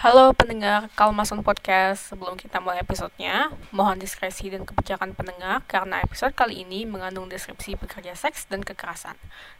[0.00, 6.32] Halo pendengar Kalmason Podcast, sebelum kita mulai episodenya, mohon diskresi dan kebijakan pendengar karena episode
[6.32, 9.12] kali ini mengandung deskripsi pekerja seks dan kekerasan.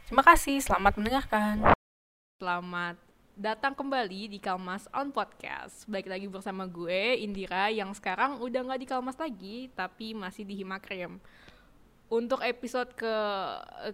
[0.09, 1.77] Terima kasih, selamat mendengarkan.
[2.41, 2.97] Selamat
[3.37, 5.85] datang kembali di Kalmas on Podcast.
[5.85, 10.57] Baik lagi bersama gue, Indira, yang sekarang udah nggak di Kalmas lagi, tapi masih di
[10.65, 11.21] Himakrem
[12.11, 13.15] untuk episode ke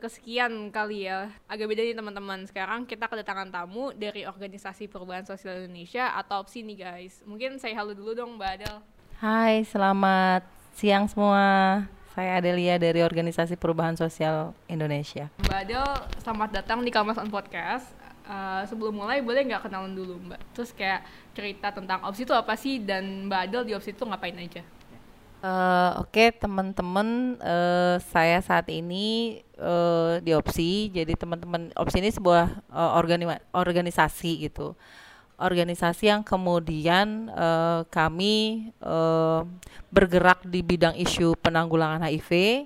[0.02, 2.50] kesekian kali ya agak beda nih teman-teman.
[2.50, 7.22] Sekarang kita kedatangan tamu dari organisasi perubahan sosial Indonesia atau opsi nih guys.
[7.30, 8.82] Mungkin saya halo dulu dong mbak Adel.
[9.22, 11.86] Hai selamat siang semua.
[12.18, 15.30] Saya Adelia dari organisasi perubahan sosial Indonesia.
[15.46, 15.86] Mbak Adel
[16.25, 17.86] selamat datang di Kalmas on Podcast.
[18.25, 20.42] Uh, sebelum mulai boleh nggak kenalan dulu mbak?
[20.58, 21.06] Terus kayak
[21.38, 22.82] cerita tentang opsi itu apa sih?
[22.82, 24.66] Dan mbak Adel di opsi itu ngapain aja
[25.37, 30.89] Uh, Oke okay, teman-teman, uh, saya saat ini uh, di Opsi.
[30.89, 34.73] Jadi teman-teman Opsi ini sebuah uh, organi organisasi gitu,
[35.38, 39.45] organisasi yang kemudian uh, kami uh,
[39.94, 42.66] bergerak di bidang isu penanggulangan HIV,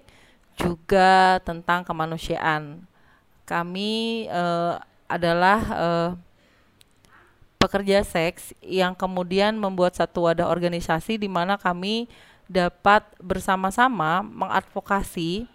[0.55, 2.87] juga tentang kemanusiaan.
[3.43, 4.79] Kami uh,
[5.11, 6.09] adalah uh,
[7.59, 12.07] pekerja seks yang kemudian membuat satu wadah organisasi di mana kami
[12.51, 15.47] dapat bersama-sama mengadvokasi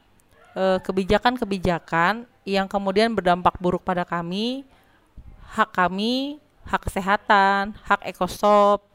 [0.56, 4.64] eh, kebijakan-kebijakan yang kemudian berdampak buruk pada kami,
[5.52, 8.86] hak kami, hak kesehatan, hak ekosop,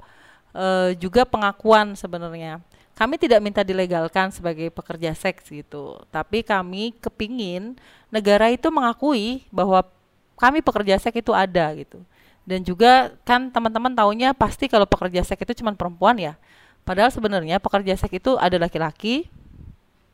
[0.56, 2.64] uh, juga pengakuan sebenarnya.
[2.96, 9.84] Kami tidak minta dilegalkan sebagai pekerja seks gitu, tapi kami kepingin negara itu mengakui bahwa
[10.38, 12.04] kami pekerja seks itu ada gitu.
[12.44, 16.34] Dan juga kan teman-teman taunya pasti kalau pekerja seks itu cuma perempuan ya
[16.82, 19.30] Padahal sebenarnya pekerja seks itu ada laki-laki,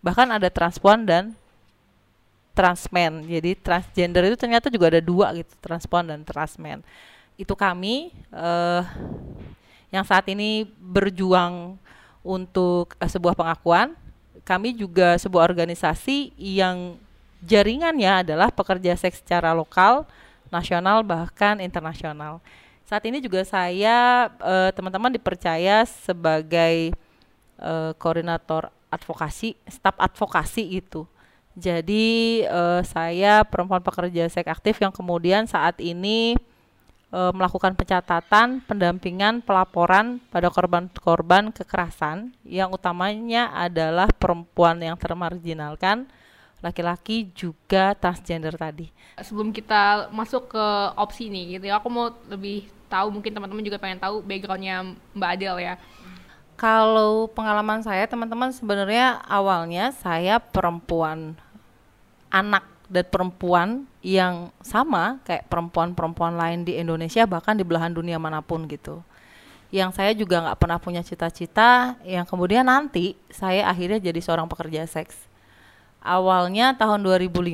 [0.04, 1.34] bahkan ada transpuan dan
[2.58, 3.22] transmen.
[3.30, 6.82] Jadi transgender itu ternyata juga ada dua gitu, transpuan dan transmen.
[7.38, 8.82] Itu kami uh,
[9.94, 11.78] yang saat ini berjuang
[12.26, 13.94] untuk uh, sebuah pengakuan.
[14.42, 16.98] Kami juga sebuah organisasi yang
[17.46, 20.08] jaringannya adalah pekerja seks secara lokal,
[20.50, 22.42] nasional bahkan internasional.
[22.88, 26.96] Saat ini juga saya uh, teman-teman dipercaya sebagai
[27.60, 31.04] uh, koordinator advokasi, staf advokasi itu.
[31.52, 36.40] Jadi uh, saya perempuan pekerja seks aktif yang kemudian saat ini
[37.12, 46.08] uh, melakukan pencatatan, pendampingan, pelaporan pada korban-korban kekerasan yang utamanya adalah perempuan yang termarginalkan,
[46.64, 48.88] laki-laki juga transgender tadi.
[49.20, 50.66] Sebelum kita masuk ke
[50.96, 55.30] opsi nih gitu ya, aku mau lebih tahu mungkin teman-teman juga pengen tahu backgroundnya Mbak
[55.38, 55.76] Adel ya.
[56.58, 61.38] Kalau pengalaman saya teman-teman sebenarnya awalnya saya perempuan
[62.34, 68.42] anak dan perempuan yang sama kayak perempuan-perempuan lain di Indonesia bahkan di belahan dunia mana
[68.42, 69.04] pun gitu.
[69.70, 74.88] Yang saya juga nggak pernah punya cita-cita yang kemudian nanti saya akhirnya jadi seorang pekerja
[74.88, 75.28] seks.
[76.02, 77.54] Awalnya tahun 2005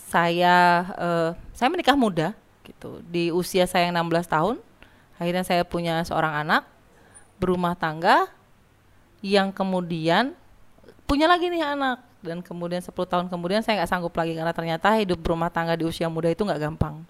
[0.00, 0.56] saya
[0.96, 2.32] uh, saya menikah muda
[2.66, 3.02] gitu.
[3.06, 4.56] Di usia saya yang 16 tahun,
[5.18, 6.66] akhirnya saya punya seorang anak
[7.38, 8.30] berumah tangga
[9.22, 10.34] yang kemudian
[11.06, 14.94] punya lagi nih anak dan kemudian 10 tahun kemudian saya nggak sanggup lagi karena ternyata
[14.94, 17.02] hidup berumah tangga di usia muda itu nggak gampang.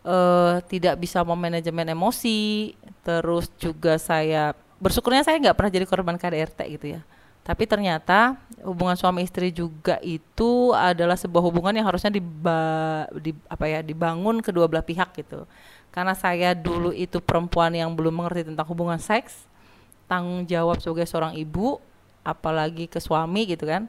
[0.00, 2.72] Uh, tidak bisa memanajemen emosi,
[3.04, 7.00] terus juga saya bersyukurnya saya nggak pernah jadi korban KDRT gitu ya
[7.40, 12.60] tapi ternyata hubungan suami istri juga itu adalah sebuah hubungan yang harusnya diba,
[13.16, 15.48] di, apa ya dibangun kedua belah pihak gitu.
[15.90, 19.48] Karena saya dulu itu perempuan yang belum mengerti tentang hubungan seks
[20.04, 21.80] tanggung jawab sebagai seorang ibu
[22.22, 23.88] apalagi ke suami gitu kan.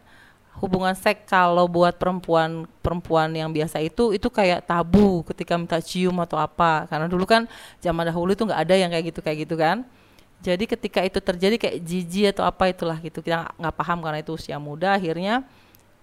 [0.57, 6.15] Hubungan seks kalau buat perempuan perempuan yang biasa itu itu kayak tabu ketika minta cium
[6.23, 6.87] atau apa.
[6.87, 7.51] Karena dulu kan
[7.83, 9.83] zaman dahulu itu nggak ada yang kayak gitu kayak gitu kan
[10.41, 13.21] jadi ketika itu terjadi kayak jijik atau apa itulah gitu.
[13.21, 14.97] Kita nggak paham karena itu usia muda.
[14.97, 15.45] Akhirnya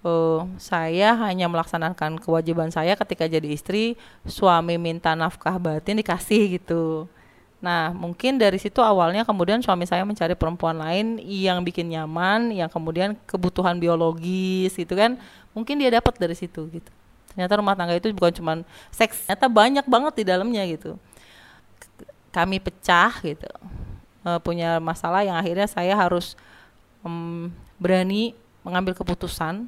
[0.07, 3.99] uh, saya hanya melaksanakan kewajiban saya ketika jadi istri.
[4.23, 7.11] Suami minta nafkah batin dikasih gitu.
[7.59, 12.71] Nah mungkin dari situ awalnya kemudian suami saya mencari perempuan lain yang bikin nyaman yang
[12.71, 15.19] kemudian kebutuhan biologis gitu kan.
[15.51, 16.91] Mungkin dia dapat dari situ gitu.
[17.35, 18.53] Ternyata rumah tangga itu bukan cuma
[18.95, 20.95] seks ternyata banyak banget di dalamnya gitu.
[22.31, 23.51] Kami pecah gitu
[24.29, 26.37] uh, punya masalah yang akhirnya saya harus
[27.01, 27.49] um,
[27.81, 29.65] berani mengambil keputusan.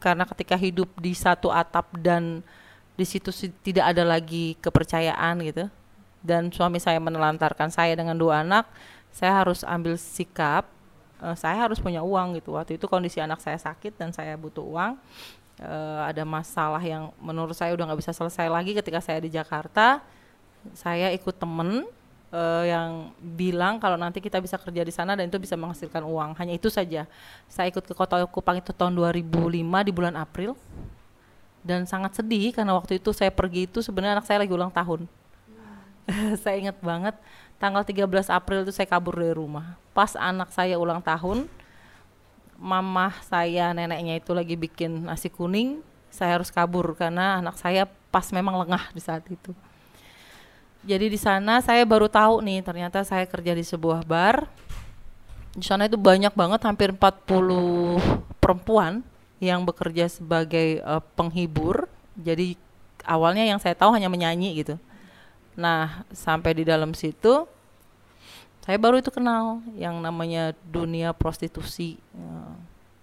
[0.00, 2.44] Karena ketika hidup di satu atap dan
[2.96, 3.32] di situ
[3.64, 5.68] tidak ada lagi kepercayaan gitu
[6.20, 8.68] dan suami saya menelantarkan saya dengan dua anak
[9.08, 10.68] saya harus ambil sikap
[11.20, 12.56] uh, saya harus punya uang gitu.
[12.56, 14.92] Waktu itu kondisi anak saya sakit dan saya butuh uang
[15.60, 20.00] uh, ada masalah yang menurut saya udah nggak bisa selesai lagi ketika saya di Jakarta.
[20.76, 21.88] Saya ikut temen
[22.34, 26.38] uh, yang bilang kalau nanti kita bisa kerja di sana dan itu bisa menghasilkan uang.
[26.38, 27.06] Hanya itu saja.
[27.46, 29.52] Saya ikut ke Kota Kupang itu tahun 2005
[29.86, 30.54] di bulan April
[31.60, 35.04] dan sangat sedih karena waktu itu saya pergi itu sebenarnya anak saya lagi ulang tahun.
[36.08, 36.34] Hmm.
[36.42, 37.14] saya ingat banget
[37.60, 39.76] tanggal 13 April itu saya kabur dari rumah.
[39.92, 41.44] Pas anak saya ulang tahun,
[42.56, 48.24] mamah saya neneknya itu lagi bikin nasi kuning, saya harus kabur karena anak saya pas
[48.32, 49.52] memang lengah di saat itu.
[50.80, 54.48] Jadi di sana saya baru tahu nih ternyata saya kerja di sebuah bar.
[55.52, 58.00] Di sana itu banyak banget hampir 40
[58.40, 59.04] perempuan
[59.42, 61.84] yang bekerja sebagai uh, penghibur.
[62.16, 62.56] Jadi
[63.04, 64.80] awalnya yang saya tahu hanya menyanyi gitu.
[65.52, 67.44] Nah, sampai di dalam situ
[68.64, 71.96] saya baru itu kenal yang namanya dunia prostitusi.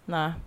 [0.07, 0.39] Nah,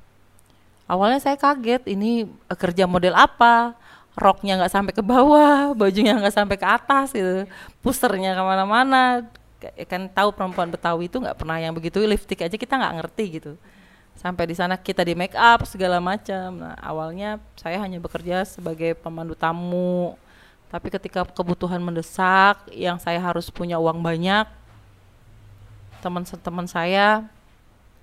[0.89, 3.79] awalnya saya kaget ini uh, kerja model apa
[4.21, 7.49] roknya nggak sampai ke bawah bajunya nggak sampai ke atas gitu.
[7.81, 9.25] Pusernya ke mana-mana.
[9.89, 13.53] Kan tahu perempuan Betawi itu nggak pernah yang begitu lipstick aja kita nggak ngerti gitu.
[14.21, 16.61] Sampai di sana kita di make up segala macam.
[16.61, 20.15] Nah awalnya saya hanya bekerja sebagai pemandu tamu.
[20.69, 24.61] Tapi ketika kebutuhan mendesak yang saya harus punya uang banyak
[26.01, 27.29] teman-teman saya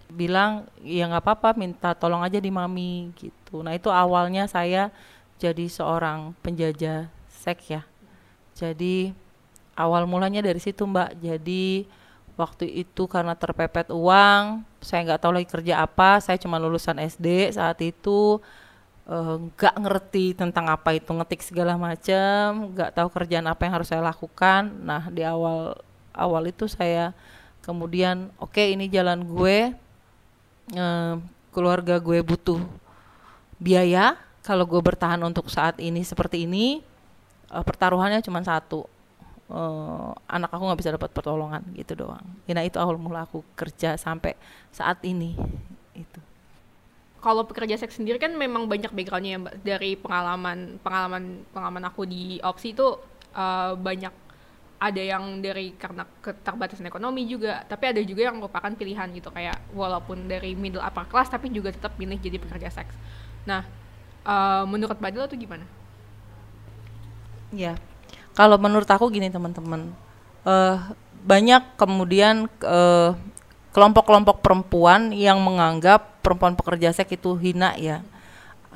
[0.07, 3.59] bilang ya nggak apa-apa minta tolong aja di mami gitu.
[3.59, 4.93] Nah itu awalnya saya
[5.37, 7.81] jadi seorang penjajah seks ya.
[8.57, 9.13] Jadi
[9.77, 11.13] awal mulanya dari situ mbak.
[11.21, 11.85] Jadi
[12.37, 17.53] waktu itu karena terpepet uang saya nggak tahu lagi kerja apa saya cuma lulusan SD
[17.53, 18.41] saat itu.
[19.07, 23.73] Eh, nggak uh, ngerti tentang apa itu ngetik segala macam nggak tahu kerjaan apa yang
[23.79, 24.67] harus saya lakukan.
[24.83, 25.79] Nah di awal
[26.11, 27.13] awal itu saya
[27.63, 29.71] kemudian oke okay, ini jalan gue
[30.75, 31.15] uh,
[31.53, 32.59] keluarga gue butuh
[33.61, 36.79] biaya kalau gue bertahan untuk saat ini seperti ini
[37.51, 38.87] uh, pertaruhannya cuma satu.
[39.47, 42.23] Uh, anak aku nggak bisa dapat pertolongan gitu doang.
[42.47, 44.39] Ya, itu awal mula aku kerja sampai
[44.71, 45.35] saat ini
[45.95, 46.19] itu.
[47.23, 52.39] Kalau pekerja seks sendiri kan memang banyak backgroundnya ya dari pengalaman pengalaman pengalaman aku di
[52.43, 52.87] opsi itu
[53.35, 54.11] uh, banyak.
[54.77, 59.31] Ada yang dari karena keterbatasan ekonomi juga tapi ada juga yang merupakan pilihan gitu.
[59.31, 62.93] Kayak walaupun dari middle upper class tapi juga tetap pilih jadi pekerja seks.
[63.47, 63.86] Nah
[64.27, 65.63] uh, menurut Badil itu gimana?
[67.55, 67.79] Ya,
[68.35, 69.95] kalau menurut aku gini teman-teman,
[70.43, 70.77] uh,
[71.23, 73.15] banyak kemudian uh,
[73.71, 78.03] kelompok-kelompok perempuan yang menganggap perempuan pekerja seks itu hina ya,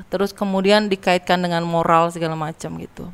[0.08, 3.12] terus kemudian dikaitkan dengan moral segala macam gitu.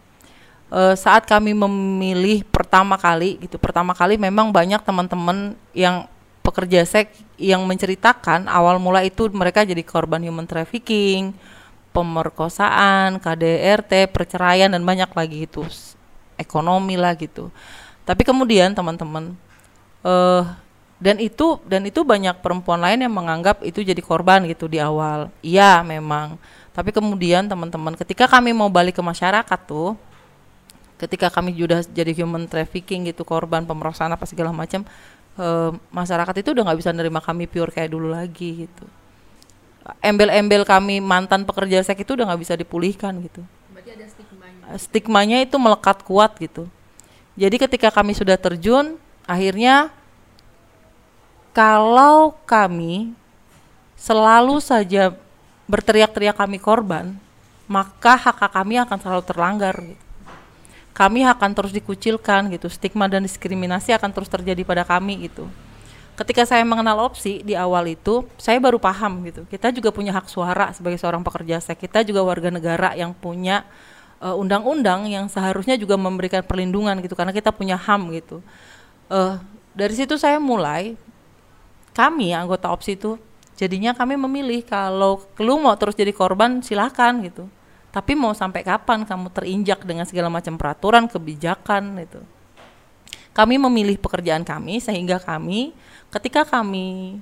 [0.68, 6.12] Uh, saat kami memilih pertama kali gitu pertama kali memang banyak teman-teman yang
[6.44, 11.32] pekerja seks yang menceritakan awal mula itu mereka jadi korban human trafficking
[11.98, 15.66] pemerkosaan KDRT perceraian dan banyak lagi itu
[16.38, 17.50] ekonomi lah gitu.
[18.06, 19.34] Tapi kemudian teman-teman
[20.06, 20.46] uh,
[21.02, 25.34] dan itu dan itu banyak perempuan lain yang menganggap itu jadi korban gitu di awal.
[25.42, 26.38] Iya memang.
[26.78, 29.98] Tapi kemudian teman-teman ketika kami mau balik ke masyarakat tuh
[31.02, 34.82] ketika kami sudah jadi human trafficking gitu korban pemerkosaan apa segala macam
[35.38, 38.86] uh, masyarakat itu udah nggak bisa nerima kami pure kayak dulu lagi gitu
[40.04, 43.42] embel-embel kami mantan pekerja seks itu udah nggak bisa dipulihkan gitu.
[43.72, 44.64] Berarti ada stigmanya.
[44.74, 46.68] Eh, stigmanya itu melekat kuat gitu.
[47.38, 48.98] Jadi ketika kami sudah terjun
[49.30, 49.94] akhirnya
[51.54, 53.14] kalau kami
[53.98, 55.14] selalu saja
[55.70, 57.14] berteriak-teriak kami korban
[57.68, 60.04] maka hak hak kami akan selalu terlanggar gitu.
[60.98, 62.66] Kami akan terus dikucilkan gitu.
[62.74, 65.46] Stigma dan diskriminasi akan terus terjadi pada kami gitu
[66.18, 69.46] ketika saya mengenal opsi di awal itu saya baru paham gitu.
[69.46, 73.62] Kita juga punya hak suara sebagai seorang pekerja seks kita juga warga negara yang punya
[74.18, 78.42] eh, undang-undang yang seharusnya juga memberikan perlindungan gitu karena kita punya ham gitu.
[79.08, 79.40] Uh,
[79.72, 81.00] dari situ saya mulai
[81.96, 83.16] kami anggota opsi itu
[83.56, 87.48] jadinya kami memilih kalau lu mau terus jadi korban silahkan gitu.
[87.88, 92.20] Tapi mau sampai kapan kamu terinjak dengan segala macam peraturan kebijakan itu
[93.38, 95.70] kami memilih pekerjaan kami sehingga kami
[96.10, 97.22] ketika kami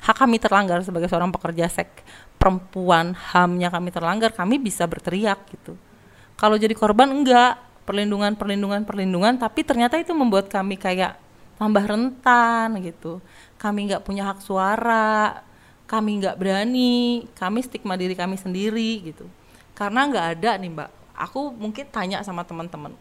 [0.00, 2.00] hak kami terlanggar sebagai seorang pekerja seks
[2.40, 5.76] perempuan hamnya kami terlanggar kami bisa berteriak gitu.
[6.40, 7.60] Kalau jadi korban enggak.
[7.82, 11.18] Perlindungan perlindungan perlindungan tapi ternyata itu membuat kami kayak
[11.58, 13.18] tambah rentan gitu.
[13.58, 15.42] Kami nggak punya hak suara
[15.90, 19.26] kami nggak berani kami stigma diri kami sendiri gitu.
[19.74, 20.90] Karena nggak ada nih mbak.
[21.26, 22.94] Aku mungkin tanya sama teman-teman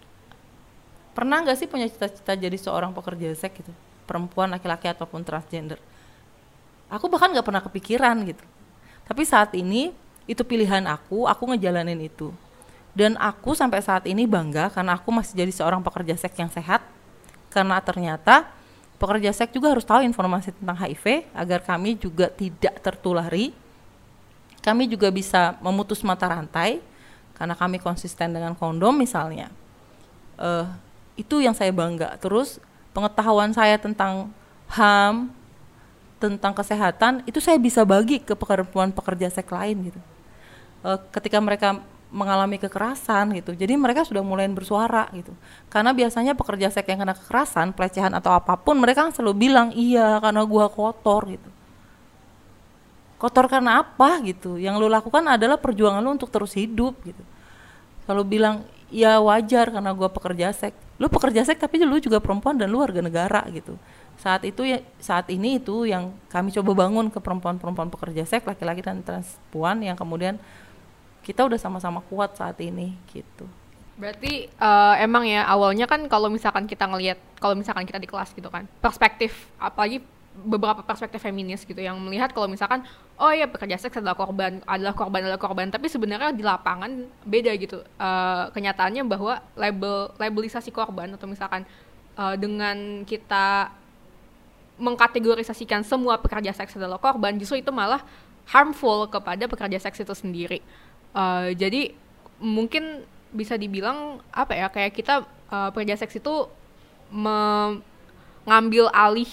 [1.12, 3.72] pernah nggak sih punya cita-cita jadi seorang pekerja seks gitu?
[4.08, 5.80] Perempuan laki-laki ataupun transgender?
[6.92, 8.44] Aku bahkan nggak pernah kepikiran gitu.
[9.08, 9.96] Tapi saat ini
[10.28, 12.32] itu pilihan aku aku ngejalanin itu.
[12.92, 16.84] Dan aku sampai saat ini bangga karena aku masih jadi seorang pekerja seks yang sehat.
[17.48, 18.52] Karena ternyata
[19.00, 23.56] pekerja seks juga harus tahu informasi tentang HIV agar kami juga tidak tertulari.
[24.60, 26.84] Kami juga bisa memutus mata rantai
[27.34, 29.50] karena kami konsisten dengan kondom misalnya.
[30.38, 30.68] Uh,
[31.20, 34.32] itu yang saya bangga terus pengetahuan saya tentang
[34.72, 35.32] HAM
[36.22, 40.00] tentang kesehatan itu saya bisa bagi ke perempuan pekerja seks lain gitu
[40.86, 43.56] uh, ketika mereka mengalami kekerasan gitu.
[43.56, 45.32] Jadi mereka sudah mulai bersuara gitu.
[45.72, 49.72] Karena biasanya pekerja seks yang kena kekerasan, pelecehan atau apa pun, mereka kan selalu bilang,
[49.72, 51.50] "Iya, karena gua kotor." gitu.
[53.16, 54.60] Kotor karena apa gitu?
[54.60, 57.24] Yang lu lakukan adalah perjuangan lu untuk terus hidup gitu.
[58.04, 62.54] Selalu bilang, "Ya wajar karena gua pekerja seks." Lu pekerja seks tapi lu juga perempuan
[62.54, 63.74] dan lu warga negara gitu.
[64.22, 68.86] Saat itu ya saat ini itu yang kami coba bangun ke perempuan-perempuan pekerja seks, laki-laki
[68.86, 70.38] dan transpuan yang kemudian
[71.26, 73.50] kita udah sama-sama kuat saat ini gitu.
[73.98, 78.34] Berarti uh, emang ya awalnya kan kalau misalkan kita ngelihat kalau misalkan kita di kelas
[78.38, 82.88] gitu kan perspektif apalagi beberapa perspektif feminis gitu yang melihat kalau misalkan
[83.20, 85.68] oh ya pekerja seks adalah korban adalah korban adalah korban.
[85.68, 87.84] Tapi sebenarnya di lapangan beda gitu.
[88.00, 91.68] Uh, kenyataannya bahwa label labelisasi korban atau misalkan
[92.16, 93.76] uh, dengan kita
[94.82, 98.02] mengkategorisasikan semua pekerja seks adalah korban justru itu malah
[98.50, 100.60] harmful kepada pekerja seks itu sendiri.
[101.12, 101.94] Uh, jadi
[102.42, 106.48] mungkin bisa dibilang apa ya kayak kita uh, pekerja seks itu
[107.12, 109.30] mengambil alih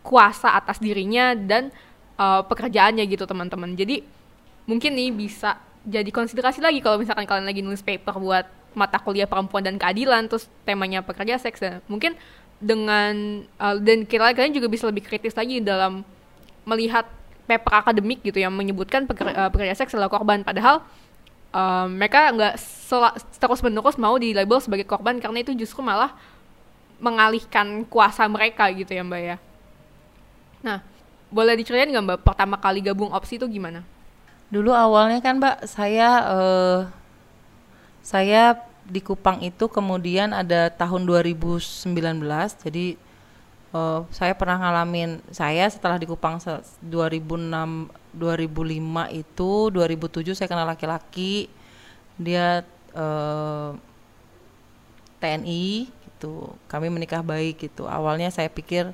[0.00, 1.68] kuasa atas dirinya dan
[2.16, 3.76] uh, pekerjaannya gitu teman-teman.
[3.76, 4.04] Jadi
[4.68, 9.26] mungkin nih bisa jadi konsiderasi lagi kalau misalkan kalian lagi nulis paper buat mata kuliah
[9.26, 12.14] perempuan dan keadilan terus temanya pekerja seks dan mungkin
[12.60, 16.04] dengan uh, dan kira kalian juga bisa lebih kritis lagi dalam
[16.68, 17.08] melihat
[17.48, 20.84] paper akademik gitu yang menyebutkan pekerja, uh, pekerja seks adalah korban padahal
[21.50, 22.54] um, mereka nggak
[23.40, 26.14] terus menerus mau di label sebagai korban karena itu justru malah
[27.00, 29.36] mengalihkan kuasa mereka gitu ya mbak ya.
[30.60, 30.84] Nah,
[31.30, 33.86] boleh diceritain nggak mbak pertama kali gabung opsi itu gimana?
[34.50, 36.80] Dulu awalnya kan mbak saya uh,
[38.02, 38.58] saya
[38.90, 41.94] di Kupang itu kemudian ada tahun 2019
[42.66, 42.98] jadi
[43.70, 46.42] uh, saya pernah ngalamin saya setelah di Kupang
[46.82, 46.90] 2006
[48.18, 51.46] 2005 itu 2007 saya kenal laki-laki
[52.18, 53.72] dia uh, eh,
[55.22, 58.90] TNI gitu kami menikah baik gitu awalnya saya pikir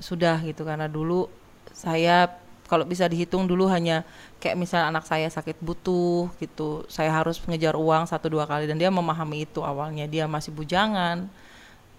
[0.00, 1.28] sudah gitu karena dulu
[1.72, 2.30] saya
[2.66, 4.02] kalau bisa dihitung dulu hanya
[4.42, 8.76] kayak misalnya anak saya sakit butuh gitu saya harus mengejar uang satu dua kali dan
[8.76, 10.04] dia memahami itu awalnya.
[10.10, 11.30] Dia masih bujangan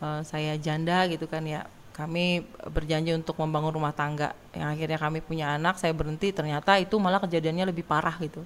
[0.04, 1.66] uh, saya janda gitu kan ya.
[1.96, 4.38] Kami berjanji untuk membangun rumah tangga.
[4.54, 8.44] Yang akhirnya kami punya anak saya berhenti ternyata itu malah kejadiannya lebih parah gitu.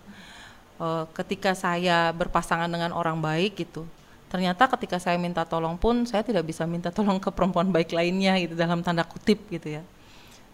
[0.78, 3.86] Uh, ketika saya berpasangan dengan orang baik gitu
[4.32, 8.40] ternyata ketika saya minta tolong pun saya tidak bisa minta tolong ke perempuan baik lainnya
[8.40, 9.84] gitu dalam tanda kutip gitu ya.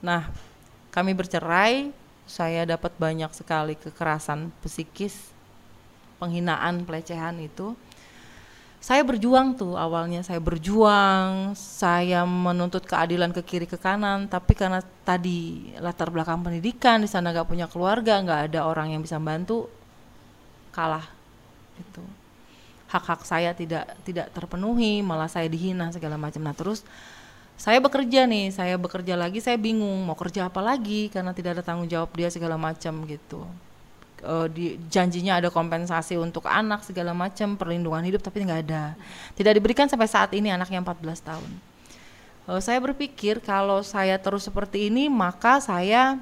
[0.01, 0.33] Nah
[0.89, 1.93] kami bercerai
[2.25, 5.29] saya dapat banyak sekali kekerasan psikis
[6.17, 7.77] penghinaan pelecehan itu.
[8.81, 14.81] Saya berjuang tuh awalnya saya berjuang saya menuntut keadilan ke kiri ke kanan tapi karena
[15.05, 19.65] tadi latar belakang pendidikan di sana nggak punya keluarga nggak ada orang yang bisa bantu
[20.69, 21.09] kalah
[21.81, 22.05] itu
[22.87, 26.39] hak hak saya tidak tidak terpenuhi malah saya dihina segala macam.
[26.39, 26.87] Nah terus
[27.59, 31.63] saya bekerja nih saya bekerja lagi saya bingung mau kerja apa lagi karena tidak ada
[31.65, 33.43] tanggung jawab dia segala macam gitu.
[34.25, 38.95] Uh, di janjinya ada kompensasi untuk anak segala macam perlindungan hidup tapi nggak ada.
[39.35, 41.51] Tidak diberikan sampai saat ini anaknya 14 tahun.
[42.47, 46.17] Uh, saya berpikir kalau saya terus seperti ini maka saya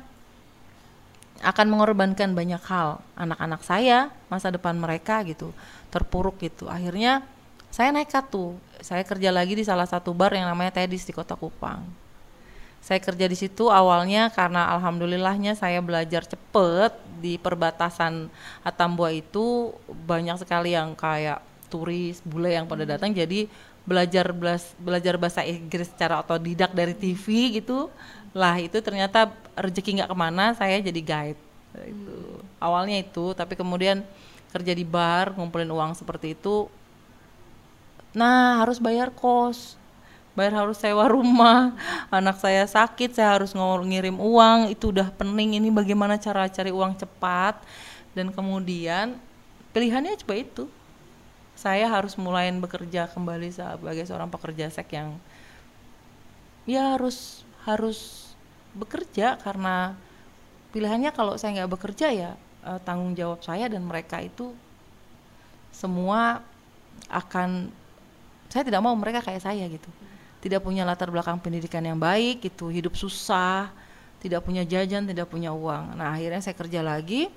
[1.43, 2.99] akan mengorbankan banyak hal.
[3.15, 5.53] Anak-anak saya masa depan mereka gitu
[5.95, 6.67] terpuruk gitu.
[6.67, 7.23] Akhirnya
[7.71, 8.59] saya nekat tuh.
[8.83, 11.83] Saya kerja lagi di salah satu bar yang namanya Tedis di kota Kupang.
[12.83, 18.29] Saya kerja di situ awalnya karena alhamdulillahnya saya belajar cepet di perbatasan
[18.61, 19.73] Atambua itu.
[19.87, 23.09] Banyak sekali yang kayak turis bule yang pada datang.
[23.15, 23.49] Jadi
[23.85, 24.29] belajar
[24.77, 27.89] belajar bahasa Inggris secara otodidak dari TV gitu.
[28.37, 31.41] Lah itu ternyata rezeki nggak ke mana saya jadi guide.
[31.81, 32.39] Itu.
[32.61, 33.33] Awalnya itu.
[33.33, 34.05] Tapi kemudian
[34.55, 36.71] kerja di bar ngumpulin uang seperti itu
[38.15, 39.75] nah harus bayar kos.
[40.35, 41.75] Bayar harus sewa rumah
[42.11, 45.59] anak saya sakit saya harus ngirim uang itu udah pening.
[45.59, 47.59] Ini bagaimana cara cari uang cepat?
[48.15, 49.19] Dan kemudian
[49.75, 50.63] pilihannya coba itu.
[51.55, 55.15] Saya harus mulai bekerja kembali sebagai seorang pekerja seks yang
[56.67, 58.31] ya harus harus
[58.75, 59.95] bekerja karena
[60.75, 62.31] pilihannya kalau saya nggak bekerja ya
[62.65, 64.51] eh, tanggung jawab saya dan mereka itu
[65.69, 66.41] semua
[67.11, 67.69] akan
[68.49, 69.87] saya tidak mau mereka kayak saya gitu.
[70.41, 73.69] Tidak punya latar belakang pendidikan yang baik gitu hidup susah
[74.25, 75.93] tidak punya jajan tidak punya uang.
[75.93, 77.29] Nah akhirnya saya kerja lagi.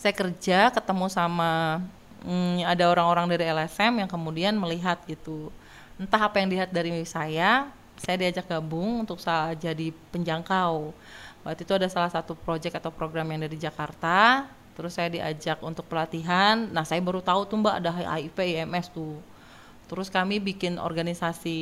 [0.00, 1.84] Saya kerja ketemu sama
[2.24, 5.52] hmm, ada orang-orang dari LSM yang kemudian melihat gitu.
[6.00, 7.68] Entah apa yang dilihat dari saya
[8.00, 9.20] saya diajak gabung untuk
[9.60, 10.96] jadi penjangkau
[11.44, 14.48] waktu itu ada salah satu proyek atau program yang dari Jakarta.
[14.76, 16.68] Terus saya diajak untuk pelatihan.
[16.72, 19.20] Nah saya baru tahu tuh mbak ada HIV IMS tuh.
[19.90, 21.58] Terus kami bikin organisasi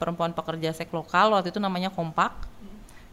[0.00, 2.48] perempuan pekerja seks lokal waktu itu namanya Kompak.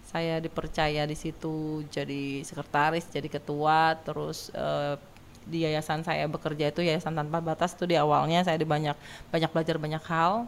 [0.08, 4.00] Saya dipercaya di situ jadi sekretaris jadi ketua.
[4.02, 4.96] Terus uh,
[5.44, 8.42] di yayasan saya bekerja itu yayasan tanpa batas itu di awalnya.
[8.48, 8.96] Saya di banyak
[9.30, 10.48] banyak belajar banyak hal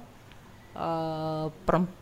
[0.75, 1.47] uh,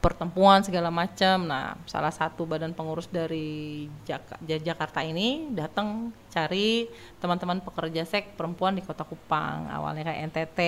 [0.01, 1.47] pertemuan segala macam.
[1.47, 6.89] Nah, salah satu badan pengurus dari Jak Jakarta ini datang cari
[7.21, 9.69] teman-teman pekerja seks perempuan di Kota Kupang.
[9.71, 10.59] Awalnya kayak NTT.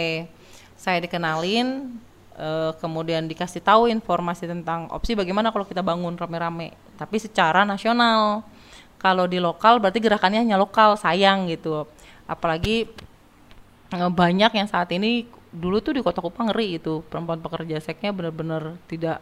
[0.79, 2.00] Saya dikenalin,
[2.39, 8.48] uh, kemudian dikasih tahu informasi tentang opsi bagaimana kalau kita bangun rame-rame, tapi secara nasional.
[9.00, 11.88] Kalau di lokal berarti gerakannya hanya lokal, sayang gitu.
[12.27, 12.88] Apalagi
[13.96, 18.13] uh, banyak yang saat ini dulu tuh di kota Kupang ngeri itu perempuan pekerja seksnya
[18.13, 19.20] benar-benar tidak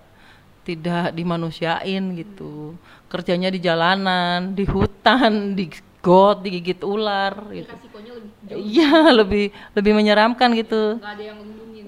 [0.68, 2.76] tidak dimanusiain gitu.
[3.08, 5.72] Kerjanya di jalanan di hutan di
[6.04, 7.72] got digigit ular gitu.
[8.52, 11.00] iya lebih lebih menyeramkan gitu.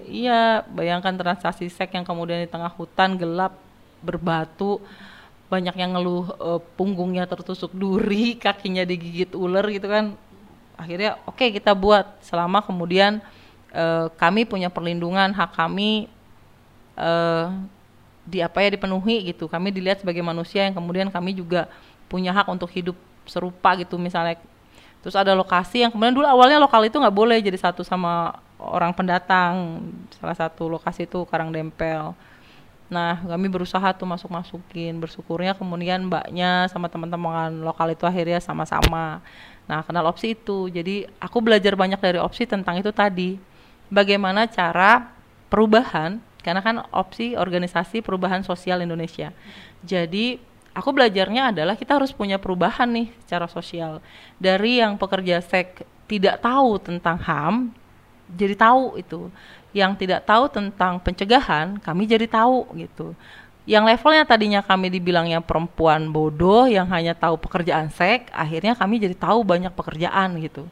[0.09, 3.53] Iya bayangkan transaksi seks yang kemudian di tengah hutan gelap
[3.99, 4.79] berbatu
[5.51, 10.15] banyak yang ngeluh uh, punggungnya tertusuk duri kakinya digigit ular gitu kan.
[10.79, 12.21] Akhirnya oke okay, kita buat.
[12.23, 13.19] Selama kemudian
[13.73, 16.09] uh, kami punya perlindungan hak kami
[16.97, 17.53] uh,
[18.29, 19.49] di apa ya dipenuhi gitu.
[19.49, 21.65] Kami dilihat sebagai manusia yang kemudian kami juga
[22.05, 24.37] punya hak untuk hidup serupa gitu misalnya.
[24.99, 28.91] Terus ada lokasi yang kemudian dulu awalnya lokal itu nggak boleh jadi satu sama orang
[28.93, 29.85] pendatang.
[30.19, 32.13] Salah satu lokasi itu Karang Dempel.
[32.89, 39.21] Nah kami berusaha tuh masuk masukin bersyukurnya kemudian mbaknya sama teman-teman lokal itu akhirnya sama-sama.
[39.69, 40.67] Nah kenal opsi itu.
[40.67, 43.48] Jadi aku belajar banyak dari opsi tentang itu tadi
[43.89, 45.11] bagaimana cara
[45.49, 49.35] perubahan karena kan opsi organisasi perubahan sosial Indonesia.
[49.83, 50.39] Jadi
[50.71, 53.99] aku belajarnya adalah kita harus punya perubahan nih secara sosial.
[54.39, 57.75] Dari yang pekerja seks tidak tahu tentang HAM
[58.31, 59.27] jadi tahu itu.
[59.75, 63.13] Yang tidak tahu tentang pencegahan kami jadi tahu gitu.
[63.69, 69.13] Yang levelnya tadinya kami dibilangnya perempuan bodoh yang hanya tahu pekerjaan seks akhirnya kami jadi
[69.13, 70.65] tahu banyak pekerjaan gitu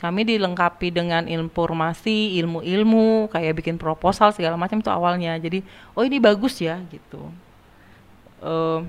[0.00, 5.36] kami dilengkapi dengan informasi ilmu-ilmu kayak bikin proposal segala macam itu awalnya.
[5.36, 5.60] Jadi
[5.92, 7.28] oh ini bagus ya gitu.
[8.40, 8.80] Uh,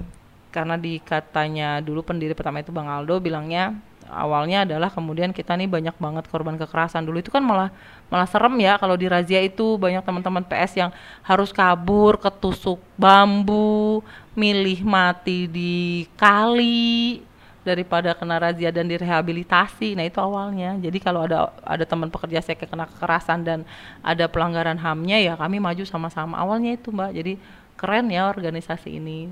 [0.56, 3.76] karena dikatanya dulu pendiri pertama itu bang Aldo bilangnya
[4.08, 7.04] awalnya adalah kemudian kita nih banyak banget korban kekerasan.
[7.04, 7.76] Dulu itu kan malah
[8.08, 10.92] malah serem ya kalau di razia itu banyak teman-teman PS yang
[11.28, 14.00] harus kabur ketusuk bambu
[14.32, 17.20] milih mati di kali
[17.62, 19.94] daripada kena razia dan direhabilitasi.
[19.94, 20.78] Nah, itu awalnya.
[20.82, 23.60] Jadi kalau ada ada teman pekerja saya kena kekerasan dan
[24.02, 26.42] ada pelanggaran HAM-nya ya kami maju sama-sama.
[26.42, 27.12] Awalnya itu, Mbak.
[27.14, 27.34] Jadi
[27.78, 29.30] keren ya organisasi ini.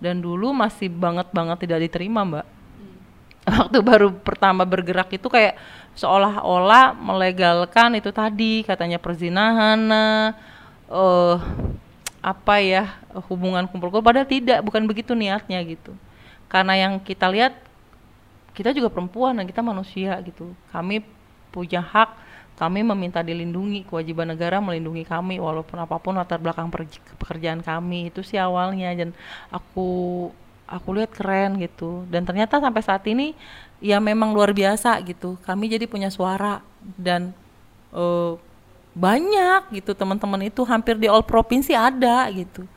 [0.00, 2.46] Dan dulu masih banget-banget tidak diterima, Mbak.
[2.46, 2.96] Hmm.
[3.64, 5.56] Waktu baru pertama bergerak itu kayak
[5.98, 10.32] seolah-olah melegalkan itu tadi katanya perzinahan nah
[10.86, 11.36] uh,
[12.20, 15.96] apa ya hubungan kumpul-kumpul padahal tidak bukan begitu niatnya gitu
[16.52, 17.56] karena yang kita lihat
[18.54, 20.50] kita juga perempuan dan kita manusia gitu.
[20.74, 21.02] Kami
[21.50, 26.68] punya hak kami meminta dilindungi kewajiban negara melindungi kami walaupun apa pun latar belakang
[27.16, 28.92] pekerjaan kami itu sih awalnya.
[28.92, 29.16] Dan
[29.48, 30.28] aku
[30.68, 32.04] aku lihat keren gitu.
[32.12, 33.32] Dan ternyata sampai saat ini
[33.80, 35.40] ya memang luar biasa gitu.
[35.40, 36.60] Kami jadi punya suara
[37.00, 37.32] dan
[37.96, 38.36] uh,
[38.92, 42.68] banyak gitu teman-teman itu hampir di all provinsi ada gitu.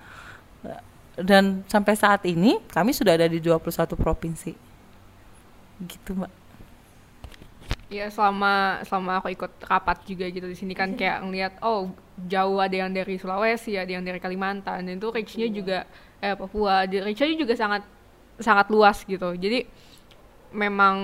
[1.20, 3.68] Dan sampai saat ini kami sudah ada di 21
[4.00, 4.73] provinsi
[5.86, 6.32] gitu mbak.
[7.94, 11.94] Ya selama selama aku ikut rapat juga gitu di sini kan kayak ngeliat oh
[12.26, 15.54] jauh ada yang dari Sulawesi ada yang dari Kalimantan dan itu reachnya iya.
[15.54, 15.78] juga
[16.18, 16.90] eh Papua.
[16.90, 17.86] Reachnya juga sangat
[18.42, 19.38] sangat luas gitu.
[19.38, 19.70] Jadi
[20.54, 20.98] memang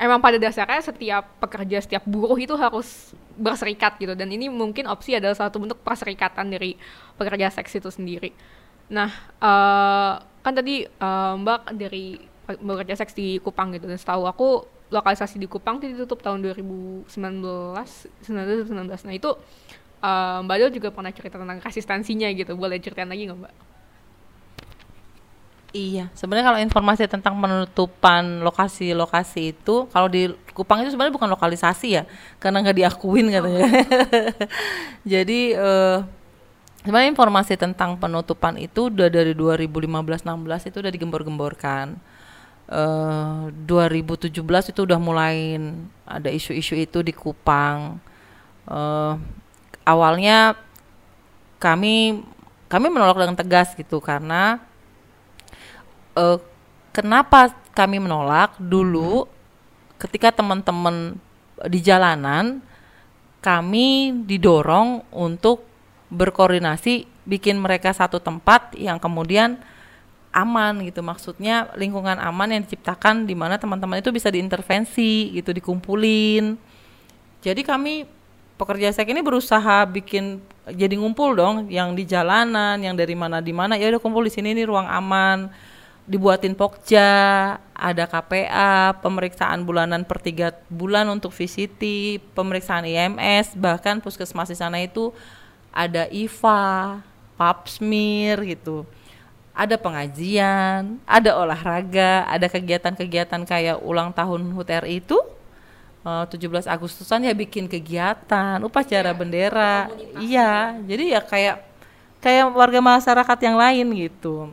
[0.00, 4.18] emang pada dasarnya setiap pekerja setiap buruh itu harus berserikat gitu.
[4.18, 6.74] Dan ini mungkin opsi adalah satu bentuk perserikatan dari
[7.14, 8.34] pekerja seks itu sendiri.
[8.90, 14.66] Nah uh, kan tadi uh, mbak dari bekerja seks di Kupang gitu dan setahu aku
[14.90, 18.26] lokalisasi di Kupang itu ditutup tahun 2019 19
[19.06, 19.30] nah itu
[20.02, 23.54] uh, Mbak Del juga pernah cerita tentang resistensinya gitu boleh ceritain lagi nggak Mbak?
[25.70, 31.88] Iya, sebenarnya kalau informasi tentang penutupan lokasi-lokasi itu, kalau di Kupang itu sebenarnya bukan lokalisasi
[31.94, 32.02] ya,
[32.42, 33.70] karena nggak diakuin katanya.
[35.14, 36.02] Jadi uh,
[36.82, 40.26] sebenarnya informasi tentang penutupan itu udah dari 2015-16
[40.74, 41.86] itu udah digembor-gemborkan.
[42.70, 44.30] Uh, 2017
[44.70, 45.58] itu udah mulai
[46.06, 47.98] ada isu-isu itu di Kupang.
[48.70, 49.18] Uh,
[49.82, 50.54] awalnya
[51.58, 52.22] kami
[52.70, 54.62] kami menolak dengan tegas gitu karena
[56.14, 56.38] uh,
[56.94, 59.26] kenapa kami menolak dulu
[59.98, 61.18] ketika teman-teman
[61.66, 62.62] di jalanan
[63.42, 65.66] kami didorong untuk
[66.12, 69.60] berkoordinasi bikin mereka satu tempat yang kemudian
[70.30, 71.02] aman gitu.
[71.02, 76.54] Maksudnya lingkungan aman yang diciptakan di mana teman-teman itu bisa diintervensi gitu dikumpulin.
[77.42, 78.06] Jadi kami
[78.60, 80.38] pekerja seks ini berusaha bikin
[80.70, 83.74] jadi ngumpul dong yang di jalanan yang dari mana di mana.
[83.74, 85.50] Ya udah kumpul di sini ini ruang aman.
[86.10, 87.06] Dibuatin pokja
[87.70, 91.82] ada KPA pemeriksaan bulanan per tiga bulan untuk VCT
[92.34, 95.14] pemeriksaan IMS bahkan puskesmas di sana itu
[95.70, 96.98] ada IVA
[97.38, 98.82] pap smear gitu
[99.60, 105.20] ada pengajian, ada olahraga, ada kegiatan-kegiatan kayak ulang tahun HUT RI itu
[106.00, 109.92] uh, 17 Agustusan ya bikin kegiatan, upacara ya, bendera.
[110.16, 111.56] Iya, jadi ya kayak
[112.24, 114.48] kayak warga masyarakat yang lain gitu.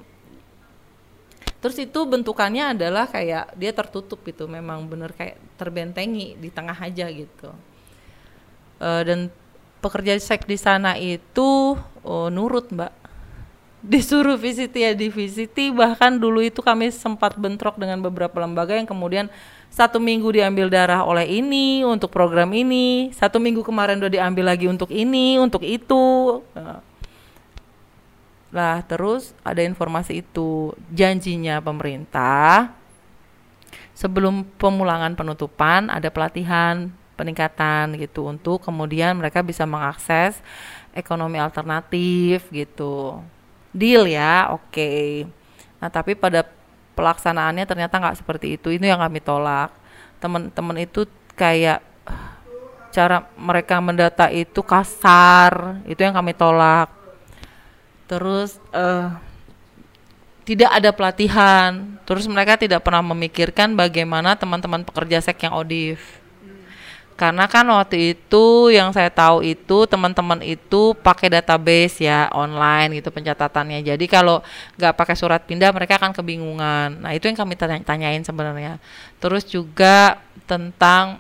[1.64, 7.08] Terus itu bentukannya adalah kayak dia tertutup gitu, memang bener kayak terbentengi di tengah aja
[7.08, 7.56] gitu.
[8.78, 9.20] Uh, dan
[9.80, 13.07] pekerja seks di sana itu oh, nurut mbak
[13.86, 18.90] disuruh visit ya di visiti bahkan dulu itu kami sempat bentrok dengan beberapa lembaga yang
[18.90, 19.30] kemudian
[19.70, 24.66] satu minggu diambil darah oleh ini untuk program ini satu minggu kemarin udah diambil lagi
[24.66, 26.42] untuk ini untuk itu.
[28.50, 32.74] Lah terus ada informasi itu janjinya pemerintah
[33.94, 40.42] sebelum pemulangan penutupan ada pelatihan peningkatan gitu untuk kemudian mereka bisa mengakses
[40.94, 43.22] ekonomi alternatif gitu
[43.78, 44.74] deal ya oke.
[44.74, 45.30] Okay.
[45.78, 46.42] nah tapi pada
[46.98, 48.74] pelaksanaannya ternyata nggak seperti itu.
[48.74, 49.70] Itu yang kami tolak.
[50.18, 51.06] Teman-teman itu
[51.38, 51.86] kayak
[52.90, 55.86] cara mereka mendata itu kasar.
[55.86, 56.90] Itu yang kami tolak.
[58.10, 59.14] Terus uh,
[60.42, 62.02] tidak ada pelatihan.
[62.02, 66.17] Terus mereka tidak pernah memikirkan bagaimana teman-teman pekerja seks yang odif
[67.18, 73.10] karena kan waktu itu yang saya tahu itu teman-teman itu pakai database ya online gitu
[73.10, 73.82] pencatatannya.
[73.82, 74.46] Jadi kalau
[74.78, 77.02] nggak pakai surat pindah mereka akan kebingungan.
[77.02, 78.78] Nah itu yang kami tanya tanyain sebenarnya.
[79.18, 81.18] Terus juga tentang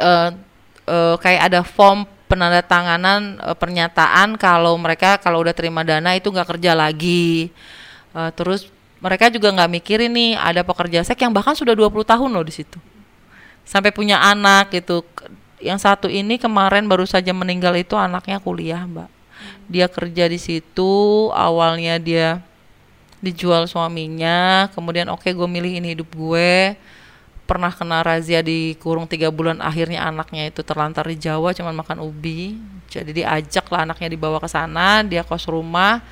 [0.00, 0.32] uh,
[0.88, 6.56] uh, kayak ada form penandatanganan uh, pernyataan kalau mereka kalau udah terima dana itu nggak
[6.56, 7.52] kerja lagi.
[8.16, 12.32] Uh, terus mereka juga nggak mikirin nih ada pekerja seks yang bahkan sudah 20 tahun
[12.32, 12.80] loh di situ
[13.66, 15.06] sampai punya anak gitu.
[15.62, 19.10] Yang satu ini kemarin baru saja meninggal itu anaknya kuliah mbak.
[19.70, 22.42] Dia kerja di situ awalnya dia
[23.22, 26.74] dijual suaminya kemudian oke okay, gue milih ini hidup gue.
[27.46, 32.02] Pernah kena razia di kurung tiga bulan akhirnya anaknya itu terlantar di Jawa cuman makan
[32.02, 32.58] ubi.
[32.90, 36.02] Jadi diajak lah anaknya dibawa ke sana dia kos rumah.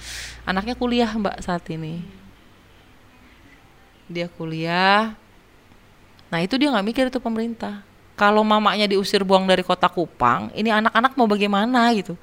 [0.47, 2.03] Anaknya kuliah mbak saat ini.
[4.07, 5.15] Dia kuliah
[6.31, 7.83] Nah itu dia nggak mikir itu pemerintah.
[8.14, 12.14] Kalau mamanya diusir buang dari kota Kupang, ini anak-anak mau bagaimana gitu?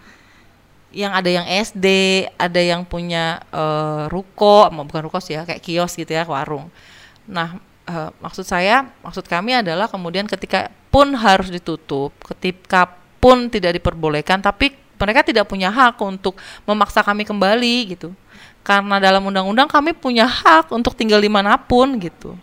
[0.95, 1.87] Yang ada yang SD,
[2.39, 6.71] ada yang punya uh, ruko, bukan ruko sih ya, kayak kios gitu ya, warung.
[7.27, 7.59] Nah
[7.91, 12.87] uh, maksud saya, maksud kami adalah kemudian ketika pun harus ditutup, ketika
[13.19, 18.15] pun tidak diperbolehkan, tapi mereka tidak punya hak untuk memaksa kami kembali gitu.
[18.63, 22.37] Karena dalam undang-undang kami punya hak untuk tinggal di mana pun gitu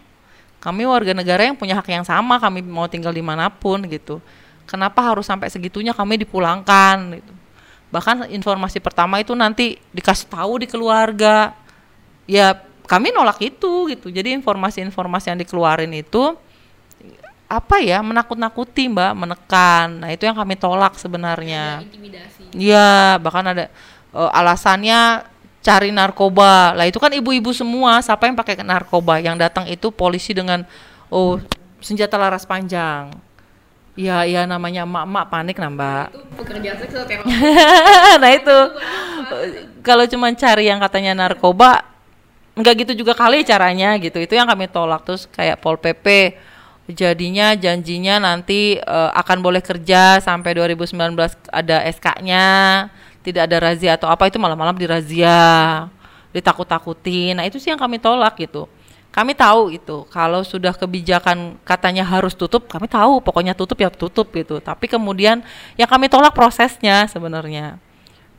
[0.65, 4.25] kami warga negara yang punya hak yang sama kami mau tinggal di mana pun gitu.
[4.65, 7.33] Kenapa harus sampai segitunya kami dipulangkan gitu?
[7.93, 11.53] Bahkan informasi pertama itu nanti dikasih tahu di keluarga.
[12.25, 14.09] Ya kami nolak itu gitu.
[14.09, 16.33] Jadi informasi-informasi yang dikeluarin itu
[17.45, 20.01] apa ya menakut-nakuti mbak menekan.
[20.01, 21.85] Nah itu yang kami tolak sebenarnya.
[22.57, 23.69] Iya bahkan ada
[24.17, 25.29] uh, alasannya
[25.65, 26.77] cari narkoba.
[26.77, 29.17] Lah itu kan ibu-ibu semua, siapa yang pakai narkoba?
[29.19, 30.69] Yang datang itu polisi dengan
[31.09, 31.41] oh
[31.81, 33.17] senjata laras panjang.
[33.95, 36.07] Ya, ya namanya emak-emak panik nah mbak.
[36.13, 36.43] Itu
[38.23, 38.59] nah itu
[39.81, 41.87] kalau cuma cari yang katanya narkoba,
[42.59, 44.21] nggak gitu juga kali caranya gitu.
[44.21, 46.37] Itu yang kami tolak terus kayak pol pp
[46.85, 51.17] jadinya janjinya nanti uh, akan boleh kerja sampai 2019
[51.49, 52.47] ada SK-nya
[53.25, 55.89] tidak ada razia atau apa itu malam-malam dirazia
[56.37, 58.69] ditakut-takutin nah itu sih yang kami tolak gitu
[59.09, 64.29] kami tahu itu kalau sudah kebijakan katanya harus tutup kami tahu pokoknya tutup ya tutup
[64.37, 65.41] gitu tapi kemudian
[65.81, 67.81] yang kami tolak prosesnya sebenarnya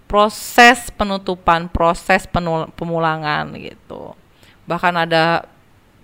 [0.05, 4.13] proses penutupan, proses penul pemulangan gitu.
[4.69, 5.45] Bahkan ada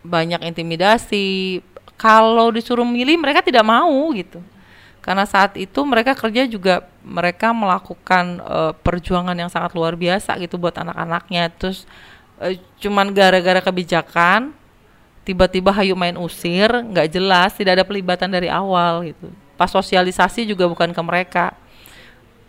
[0.02, 1.62] banyak intimidasi.
[1.98, 4.42] Kalau disuruh milih mereka tidak mau gitu.
[5.02, 10.62] Karena saat itu mereka kerja juga mereka melakukan uh, perjuangan yang sangat luar biasa gitu
[10.62, 11.50] buat anak-anaknya.
[11.58, 11.90] Terus
[12.38, 14.54] uh, cuman gara-gara kebijakan
[15.26, 19.30] tiba-tiba hayu main usir, nggak jelas, tidak ada pelibatan dari awal gitu.
[19.58, 21.58] Pas sosialisasi juga bukan ke mereka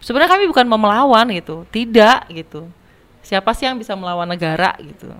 [0.03, 2.67] sebenarnya kami bukan mau melawan gitu tidak gitu
[3.23, 5.15] siapa sih yang bisa melawan negara gitu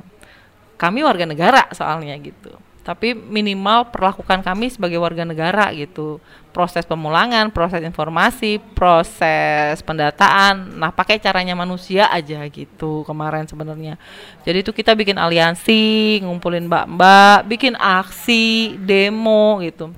[0.75, 2.51] kami warga negara soalnya gitu
[2.83, 6.19] tapi minimal perlakukan kami sebagai warga negara gitu.
[6.51, 10.77] Proses pemulangan proses informasi proses pendataan.
[10.77, 13.95] Nah pakai caranya manusia aja gitu kemarin sebenarnya.
[14.43, 19.95] Jadi itu kita bikin aliansi ngumpulin mbak-mbak bikin aksi demo gitu.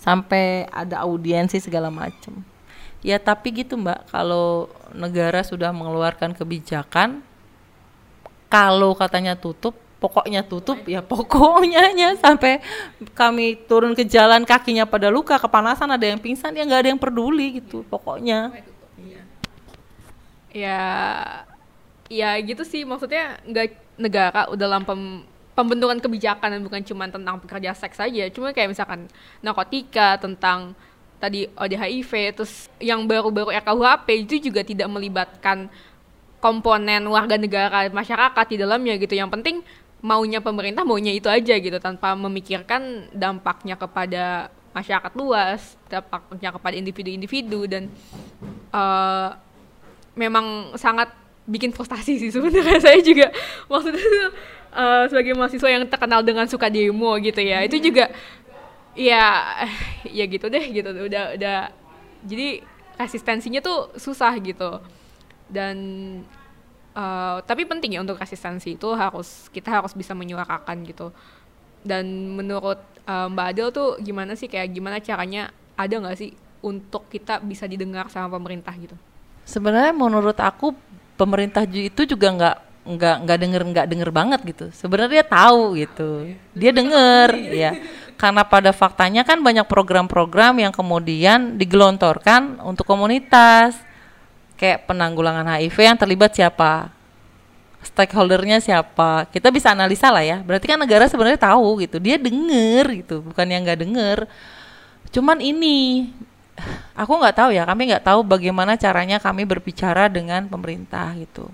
[0.00, 2.56] Sampai ada audiensi segala macam
[3.06, 7.22] ya tapi gitu mbak kalau negara sudah mengeluarkan kebijakan
[8.50, 12.62] kalau katanya tutup pokoknya tutup ya pokoknya nya sampai
[13.10, 17.02] kami turun ke jalan kakinya pada luka kepanasan ada yang pingsan ya nggak ada yang
[17.02, 18.54] peduli gitu pokoknya.
[20.54, 20.86] Ya
[22.06, 25.26] ya gitu sih maksudnya nggak negara udah lampem
[25.58, 29.10] pembentukan kebijakan dan bukan cuma tentang pekerja seks saja cuma kayak misalkan
[29.42, 30.78] narkotika tentang
[31.18, 35.66] tadi ODHIV terus yang baru-baru RKUHP itu juga tidak melibatkan
[36.46, 39.16] komponen warga negara masyarakat di dalamnya gitu.
[39.16, 39.56] Yang penting
[40.04, 47.64] maunya pemerintah maunya itu aja gitu tanpa memikirkan dampaknya kepada masyarakat luas dampaknya kepada individu-individu
[47.64, 47.88] dan
[48.76, 49.32] uh,
[50.12, 51.08] memang sangat
[51.48, 52.82] bikin frustasi sih sebenarnya.
[52.84, 53.32] Saya juga
[53.72, 54.04] maksudnya
[54.74, 58.12] uh, sebagai mahasiswa yang terkenal dengan suka demo gitu ya itu juga
[58.92, 59.56] ya
[60.04, 60.90] ya gitu deh gitu.
[60.92, 61.58] Udah udah
[62.26, 62.60] jadi
[63.00, 64.82] resistensinya tuh susah gitu.
[65.46, 65.76] Dan
[66.96, 71.12] uh, tapi penting ya untuk resistensi itu harus kita harus bisa menyuarakan gitu.
[71.86, 76.32] Dan menurut uh, Mbak Adel tuh gimana sih kayak gimana caranya ada nggak sih
[76.64, 78.96] untuk kita bisa didengar sama pemerintah gitu?
[79.46, 80.74] Sebenarnya menurut aku
[81.14, 82.56] pemerintah itu juga nggak
[82.86, 84.66] nggak nggak denger nggak denger banget gitu.
[84.74, 86.10] Sebenarnya dia tahu gitu.
[86.56, 87.70] Dia denger ya.
[88.16, 93.76] Karena pada faktanya kan banyak program-program yang kemudian digelontorkan untuk komunitas
[94.56, 96.90] kayak penanggulangan HIV yang terlibat siapa?
[97.84, 99.30] Stakeholdernya siapa?
[99.30, 100.42] Kita bisa analisa lah ya.
[100.42, 102.02] Berarti kan negara sebenarnya tahu gitu.
[102.02, 104.18] Dia denger gitu bukan yang nggak denger.
[105.14, 106.10] Cuman ini
[106.98, 107.62] aku nggak tahu ya.
[107.62, 111.46] Kami nggak tahu bagaimana caranya kami berbicara dengan pemerintah gitu.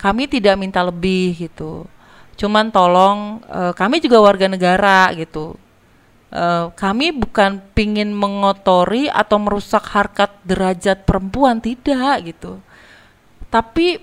[0.00, 1.86] Kami tidak minta lebih gitu.
[2.34, 5.54] Cuman tolong uh, kami juga warga negara gitu
[6.30, 12.62] Uh, kami bukan pingin mengotori atau merusak harkat derajat perempuan tidak gitu.
[13.50, 13.98] Tapi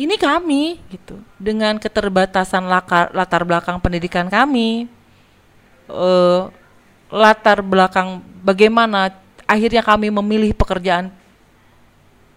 [0.00, 1.20] ini kami gitu.
[1.36, 4.88] Dengan keterbatasan lakar, latar belakang pendidikan kami
[5.92, 6.48] uh,
[7.12, 9.12] latar belakang bagaimana
[9.48, 11.12] akhirnya kami memilih pekerjaan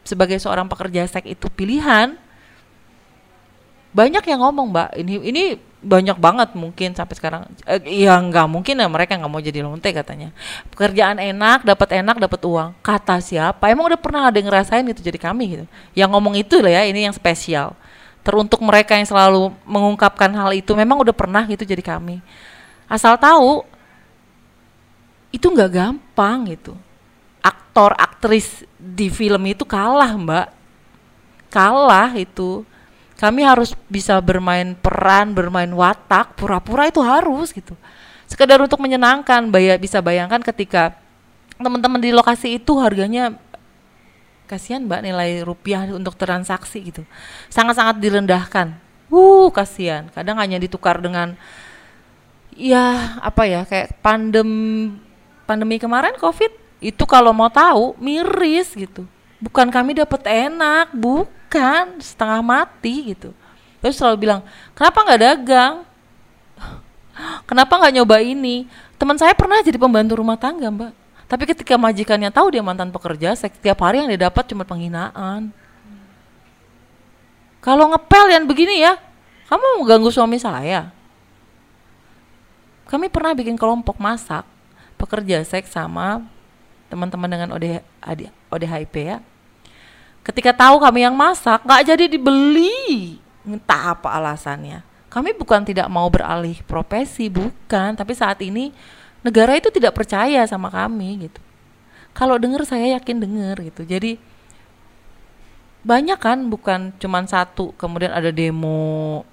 [0.01, 2.15] sebagai seorang pekerja seks itu pilihan
[3.91, 4.89] banyak yang ngomong mbak.
[4.95, 5.43] Ini ini
[5.81, 7.41] banyak banget mungkin sampai sekarang.
[7.65, 10.29] Eh, ya nggak mungkin ya mereka nggak mau jadi lonte katanya.
[10.69, 12.69] Pekerjaan enak dapat enak dapat uang.
[12.85, 13.65] Kata siapa?
[13.73, 15.65] Emang udah pernah ada yang ngerasain itu jadi kami gitu.
[15.97, 17.73] Yang ngomong itu lah ya ini yang spesial.
[18.21, 22.21] Teruntuk mereka yang selalu mengungkapkan hal itu memang udah pernah gitu jadi kami.
[22.85, 23.65] Asal tahu
[25.33, 26.77] itu nggak gampang gitu.
[27.41, 30.53] Aktor aktris di film itu kalah mbak.
[31.49, 32.61] Kalah itu
[33.21, 37.77] kami harus bisa bermain peran, bermain watak, pura-pura itu harus gitu.
[38.25, 40.97] Sekedar untuk menyenangkan, bayar bisa bayangkan ketika
[41.61, 43.37] teman-teman di lokasi itu harganya
[44.49, 47.05] kasihan mbak nilai rupiah untuk transaksi gitu,
[47.53, 48.73] sangat-sangat direndahkan.
[49.13, 50.09] Uh, kasihan.
[50.09, 51.37] Kadang hanya ditukar dengan
[52.57, 54.49] ya apa ya kayak pandem
[55.45, 56.51] pandemi kemarin covid
[56.83, 59.07] itu kalau mau tahu miris gitu
[59.41, 61.99] bukan kami dapat enak bukan.
[61.99, 63.35] Setengah mati gitu.
[63.81, 64.41] Terus selalu bilang
[64.77, 65.73] kenapa nggak dagang?
[67.49, 68.69] Kenapa nggak nyoba ini?
[68.95, 70.93] Teman saya pernah jadi pembantu rumah tangga mbak.
[71.27, 75.51] Tapi ketika majikannya tahu dia mantan pekerja setiap hari yang dia dapat cuma penghinaan.
[77.59, 78.95] Kalau ngepel yang begini ya
[79.51, 80.93] kamu mau ganggu suami saya?
[82.87, 84.47] Kami pernah bikin kelompok masak
[84.95, 86.23] pekerja seks sama
[86.91, 87.79] teman-teman dengan ODH,
[88.51, 89.17] ODHIP ya
[90.21, 93.17] ketika tahu kami yang masak nggak jadi dibeli.
[93.41, 94.85] Entah apa alasannya.
[95.11, 97.97] Kami bukan tidak mau beralih profesi bukan.
[97.97, 98.71] Tapi saat ini
[99.25, 101.41] negara itu tidak percaya sama kami gitu.
[102.13, 103.83] Kalau dengar saya yakin dengar gitu.
[103.83, 104.19] Jadi
[105.81, 109.25] banyak kan bukan cuman satu kemudian ada demo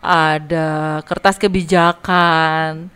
[0.00, 2.88] ada kertas kebijakan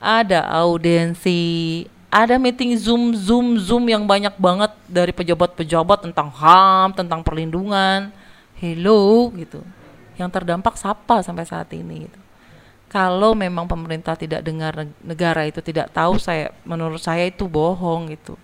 [0.00, 7.20] ada audiensi ada meeting zoom zoom zoom yang banyak banget dari pejabat-pejabat tentang ham tentang
[7.20, 8.08] perlindungan.
[8.56, 9.60] Hello gitu.
[10.16, 12.20] Yang terdampak siapa sampai saat ini gitu.
[12.88, 18.40] Kalau memang pemerintah tidak dengar negara itu tidak tahu saya menurut saya itu bohong gitu.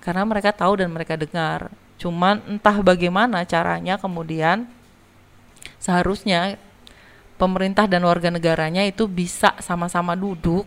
[0.00, 1.68] Karena mereka tahu dan mereka dengar.
[2.00, 4.64] Cuman entah bagaimana caranya kemudian
[5.76, 6.56] seharusnya
[7.36, 10.64] pemerintah dan warga negaranya itu bisa sama-sama duduk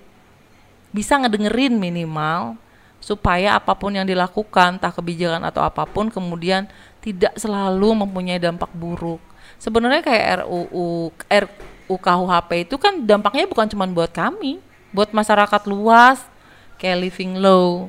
[0.92, 2.56] bisa ngedengerin minimal
[2.98, 6.66] supaya apa pun yang dilakukan entah kebijakan atau apa pun kemudian
[7.00, 9.22] tidak selalu mempunyai dampak buruk
[9.62, 11.14] sebenarnya kayak RUU
[11.88, 14.60] UKUHP itu kan dampaknya bukan cuma buat kami,
[14.92, 16.20] buat masyarakat luas
[16.76, 17.88] kayak living low.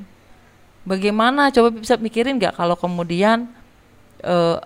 [0.86, 3.50] Bagaimana coba bisa mikirin nggak kalau kemudian
[4.22, 4.62] uh,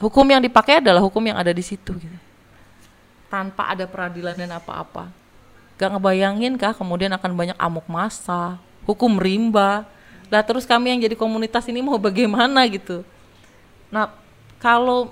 [0.00, 2.18] hukum yang dipakai adalah hukum yang ada di situ gitu.
[3.28, 5.12] Tanpa ada peradilan dan apa-apa.
[5.82, 9.82] Gak ngebayangin kah kemudian akan banyak amuk masa, hukum rimba.
[10.30, 13.02] Lah terus kami yang jadi komunitas ini mau bagaimana gitu.
[13.90, 14.14] Nah,
[14.62, 15.10] kalau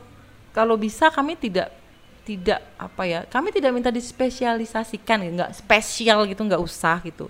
[0.54, 1.74] kalau bisa kami tidak
[2.22, 7.26] tidak apa ya kami tidak minta dispesialisasikan nggak spesial gitu nggak usah gitu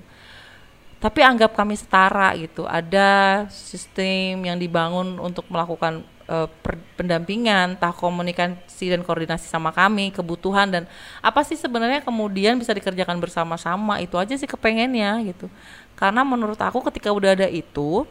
[1.01, 6.49] tapi anggap kami setara gitu ada sistem yang dibangun untuk melakukan uh,
[6.95, 10.83] pendampingan tak komunikasi dan koordinasi sama kami kebutuhan dan
[11.19, 15.51] apa sih sebenarnya kemudian bisa dikerjakan bersama-sama itu aja sih kepengennya gitu.
[15.99, 18.07] Karena menurut aku ketika udah ada itu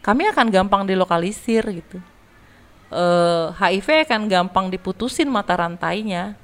[0.00, 1.98] kami akan gampang dilokalisir gitu.
[2.94, 6.38] Uh, eh, HIV akan gampang diputusin mata rantainya.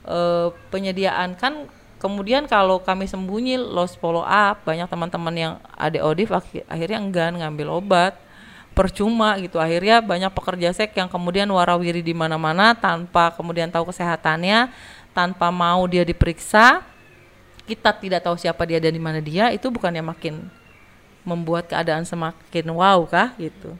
[0.00, 1.68] Uh, penyediaan kan
[2.00, 7.36] kemudian kalau kami sembunyi lost follow up banyak teman-teman yang ada odif akhir, akhirnya enggan
[7.36, 8.16] ngambil obat
[8.74, 9.58] percuma gitu.
[9.58, 14.70] Akhirnya banyak pekerja seks yang kemudian warawiri di mana-mana tanpa kemudian tahu kesehatannya
[15.12, 16.82] tanpa mau dia diperiksa.
[17.66, 20.50] Kita tidak tahu siapa dia dan di mana dia itu bukan yang makin
[21.22, 23.76] membuat keadaan semakin wow kah gitu.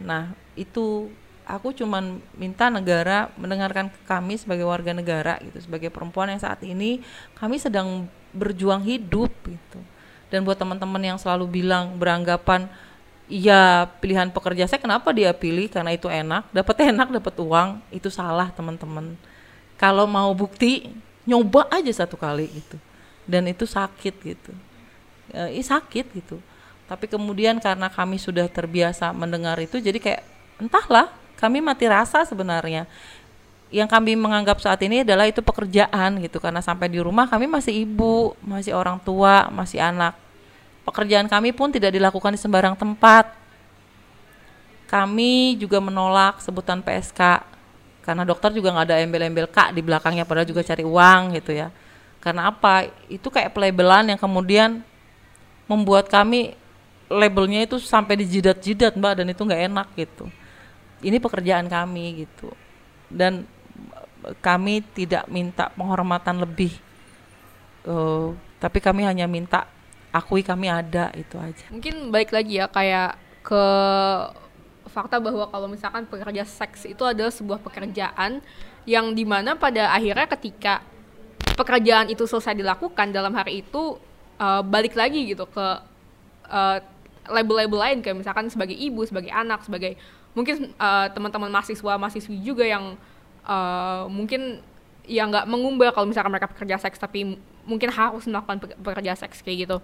[0.00, 1.12] Nah itu
[1.48, 7.00] aku cuman minta negara mendengarkan kami sebagai warga negara gitu sebagai perempuan yang saat ini
[7.36, 9.80] kami sedang berjuang hidup gitu.
[10.28, 12.68] Dan buat teman-teman yang selalu bilang beranggapan
[13.28, 15.68] iya pilihan pekerja saya kenapa dia pilih?
[15.68, 16.48] Karena itu enak.
[16.50, 17.68] Dapat enak dapat uang.
[17.92, 19.14] Itu salah teman-teman.
[19.78, 20.90] Kalau mau bukti
[21.28, 22.76] nyoba aja satu kali gitu.
[23.28, 24.52] Dan itu sakit gitu.
[25.30, 26.40] E, sakit gitu.
[26.88, 30.22] Tapi kemudian karena kami sudah terbiasa mendengar itu jadi kayak
[30.56, 32.88] entahlah kami mati rasa sebenarnya.
[33.68, 36.40] Yang kami menganggap saat ini adalah itu pekerjaan gitu.
[36.40, 40.16] Karena sampai di rumah kami masih ibu, masih orang tua, masih anak.
[40.88, 43.28] Pekerjaan kami pun tidak dilakukan di sembarang tempat.
[44.88, 47.44] Kami juga menolak sebutan PSK
[48.00, 51.68] karena dokter juga nggak ada embel-embel K di belakangnya padahal juga cari uang gitu ya.
[52.24, 52.88] Karena apa?
[53.12, 54.80] Itu kayak pelabelan yang kemudian
[55.68, 56.56] membuat kami
[57.08, 60.28] labelnya itu sampai di jidat-jidat mbak dan itu nggak enak gitu
[61.00, 62.52] ini pekerjaan kami gitu
[63.08, 63.48] dan
[64.44, 66.76] kami tidak minta penghormatan lebih
[67.88, 69.64] uh, tapi kami hanya minta
[70.12, 71.66] akui kami ada itu aja.
[71.68, 73.64] Mungkin baik lagi ya kayak ke
[74.88, 78.40] fakta bahwa kalau misalkan pekerja seks itu adalah sebuah pekerjaan
[78.88, 80.80] yang di mana pada akhirnya ketika
[81.54, 84.00] pekerjaan itu selesai dilakukan dalam hari itu
[84.40, 85.66] uh, balik lagi gitu ke
[86.48, 86.78] uh,
[87.28, 90.00] label-label lain kayak misalkan sebagai ibu, sebagai anak, sebagai
[90.32, 92.96] mungkin uh, teman-teman mahasiswa mahasiswi juga yang
[93.44, 94.64] uh, mungkin
[95.08, 97.36] yang nggak mengubah kalau misalkan mereka pekerja seks tapi
[97.68, 99.76] mungkin harus melakukan pekerja seks kayak gitu.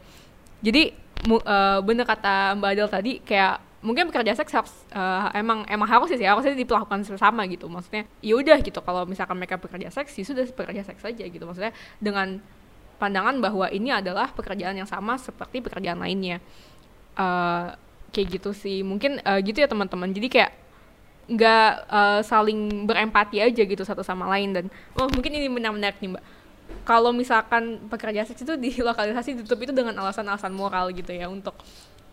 [0.64, 0.96] Jadi
[1.28, 6.08] uh, bener kata mbak Adel tadi kayak mungkin pekerja seks harus uh, emang emang harus
[6.08, 7.68] sih harusnya diperlakukan bersama gitu.
[7.68, 11.44] Maksudnya ya udah gitu kalau misalkan mereka pekerja seks ya sudah pekerja seks saja gitu.
[11.44, 12.40] Maksudnya dengan
[12.96, 16.40] pandangan bahwa ini adalah pekerjaan yang sama seperti pekerjaan lainnya.
[17.14, 17.76] Uh,
[18.08, 18.80] kayak gitu sih.
[18.80, 20.08] Mungkin uh, gitu ya teman-teman.
[20.16, 20.52] Jadi kayak
[21.24, 24.56] nggak uh, saling berempati aja gitu satu sama lain.
[24.56, 24.64] Dan
[24.96, 26.24] oh mungkin ini benar-benar nih mbak
[26.84, 31.56] kalau misalkan pekerja seks itu di lokalisasi ditutup itu dengan alasan-alasan moral gitu ya untuk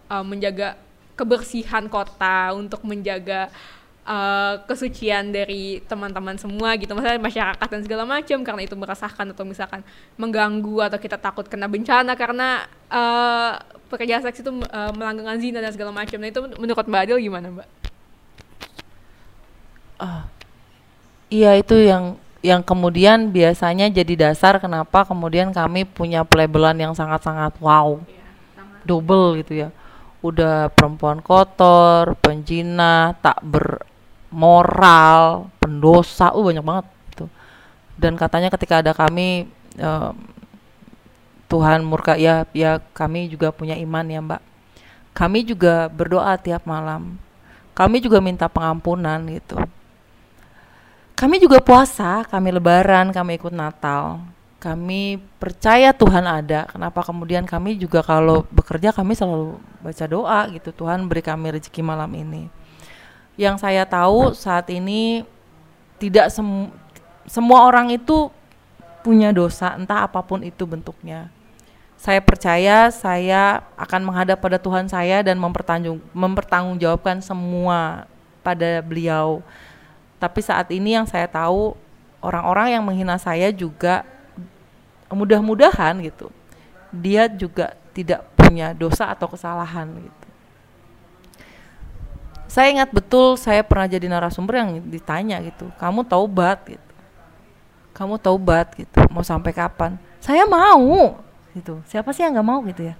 [0.07, 0.80] uh, menjaga
[1.19, 3.51] kebersihan kota untuk menjaga
[4.07, 9.45] uh, kesucian dari teman-teman semua gitu misalnya masyarakat dan segala macam karena itu merasakan atau
[9.45, 9.82] misalkan
[10.17, 13.59] mengganggu atau kita takut kena bencana karena uh,
[13.91, 16.15] pekerja seks itu uh, melanggar zina dan segala macam.
[16.24, 17.69] Nah itu menurut Mbak Adil gimana Mbak?
[20.01, 20.24] Uh,
[21.30, 27.54] iya itu yang yang kemudian biasanya jadi dasar kenapa kemudian kami punya pelabelan yang sangat-sangat
[27.62, 28.02] wow,
[28.82, 29.70] double gitu ya.
[30.22, 33.86] Udah perempuan kotor, penjina, tak ber
[34.34, 37.30] moral, pendosa, uh banyak banget tuh.
[37.98, 39.46] Dan katanya ketika ada kami
[39.78, 40.14] uh,
[41.46, 44.42] Tuhan murka ya ya kami juga punya iman ya Mbak.
[45.12, 47.20] Kami juga berdoa tiap malam.
[47.78, 49.60] Kami juga minta pengampunan gitu.
[51.22, 54.26] Kami juga puasa, kami lebaran, kami ikut Natal.
[54.57, 56.65] Kami percaya Tuhan ada.
[56.65, 60.74] Kenapa kemudian kami juga kalau bekerja kami selalu baca doa gitu.
[60.74, 62.49] Tuhan beri kami rezeki malam ini.
[63.38, 65.22] Yang saya tahu saat ini
[66.01, 66.74] tidak sem
[67.30, 68.34] semua orang itu
[69.05, 71.30] punya dosa entah apa pun itu bentuknya
[72.01, 78.09] saya percaya saya akan menghadap pada Tuhan saya dan mempertanggung mempertanggungjawabkan semua
[78.41, 79.45] pada beliau.
[80.22, 81.74] Tapi saat ini yang saya tahu
[82.22, 84.05] orang-orang yang menghina saya juga
[85.09, 86.30] mudah-mudahan gitu.
[86.93, 90.28] Dia juga tidak punya dosa atau kesalahan gitu.
[92.45, 96.91] Saya ingat betul saya pernah jadi narasumber yang ditanya gitu, kamu taubat gitu.
[97.95, 99.95] Kamu taubat gitu, mau sampai kapan?
[100.19, 101.15] Saya mau,
[101.55, 102.95] gitu siapa sih yang nggak mau gitu ya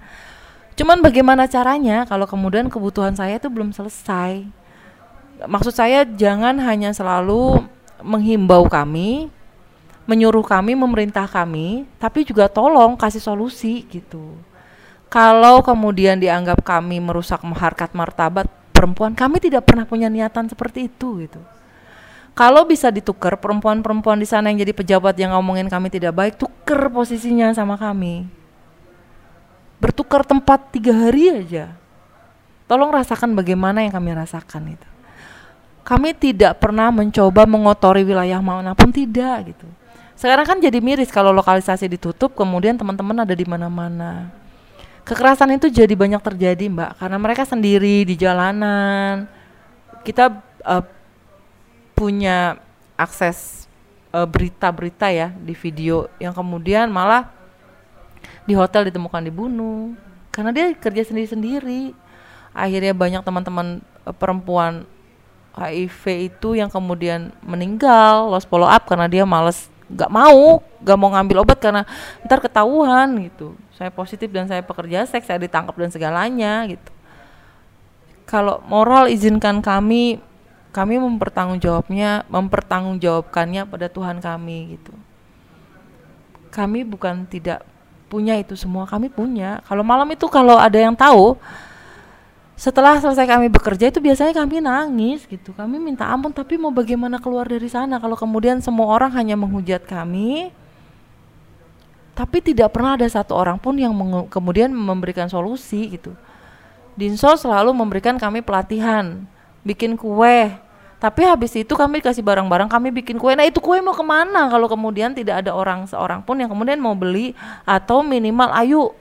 [0.72, 4.44] cuman bagaimana caranya kalau kemudian kebutuhan saya itu belum selesai
[5.46, 7.62] maksud saya jangan hanya selalu
[8.02, 9.30] menghimbau kami
[10.04, 14.34] menyuruh kami memerintah kami tapi juga tolong kasih solusi gitu
[15.12, 21.22] kalau kemudian dianggap kami merusak harkat martabat perempuan kami tidak pernah punya niatan seperti itu
[21.22, 21.40] gitu
[22.32, 26.90] kalau bisa ditukar perempuan-perempuan di sana yang jadi pejabat yang ngomongin kami tidak baik tuker
[26.90, 28.42] posisinya sama kami
[29.82, 31.74] bertukar tempat tiga hari aja.
[32.70, 34.91] Tolong rasakan bagaimana yang kami rasakan itu.
[35.82, 39.66] Kami tidak pernah mencoba mengotori wilayah mana pun tidak gitu.
[40.14, 44.30] Sekarang kan jadi miris kalau lokalisasi ditutup, kemudian teman-teman ada di mana-mana.
[45.02, 49.26] Kekerasan itu jadi banyak terjadi, Mbak, karena mereka sendiri di jalanan.
[50.06, 50.30] Kita
[50.62, 50.84] uh,
[51.98, 52.58] punya
[52.98, 53.66] akses
[54.10, 57.30] eh, berita-berita uh, ya di video yang kemudian malah
[58.46, 59.94] di hotel ditemukan dibunuh
[60.34, 61.94] karena dia kerja sendiri-sendiri
[62.50, 64.82] akhirnya banyak teman-teman uh, perempuan
[65.52, 71.10] HIV itu yang kemudian meninggal lost follow up karena dia males nggak mau nggak mau
[71.12, 71.82] ngambil obat karena
[72.24, 73.52] ntar ketahuan gitu.
[73.76, 76.90] Saya positif dan saya pekerja seks saya ditangkap dan segalanya gitu.
[78.24, 80.18] Kalau moral izinkan kami
[80.72, 84.92] kami mempertanggungjawabnya mempertanggungjawabkannya pada Tuhan kami gitu.
[86.48, 87.64] Kami bukan tidak
[88.08, 89.60] punya itu semua kami punya.
[89.68, 91.36] Kalau malam itu kalau ada yang tahu
[92.52, 95.56] setelah selesai kami bekerja itu biasanya kami nangis gitu.
[95.56, 99.82] Kami minta ampun tapi mau bagaimana keluar dari sana kalau kemudian semua orang hanya menghujat
[99.88, 100.52] kami?
[102.12, 103.96] Tapi tidak pernah ada satu orang pun yang
[104.28, 106.12] kemudian memberikan solusi gitu.
[106.92, 109.24] Dinso selalu memberikan kami pelatihan
[109.64, 110.52] bikin kue.
[111.02, 113.34] Tapi habis itu kami kasih barang-barang kami bikin kue.
[113.34, 116.78] Nah itu kue mau ke mana kalau kemudian tidak ada orang seorang pun yang kemudian
[116.78, 117.34] mau beli
[117.66, 118.94] atau minimal ayo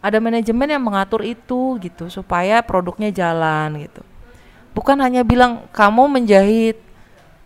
[0.00, 4.02] ada manajemen yang mengatur itu gitu supaya produknya jalan gitu.
[4.72, 6.80] Bukan hanya bilang kamu menjahit.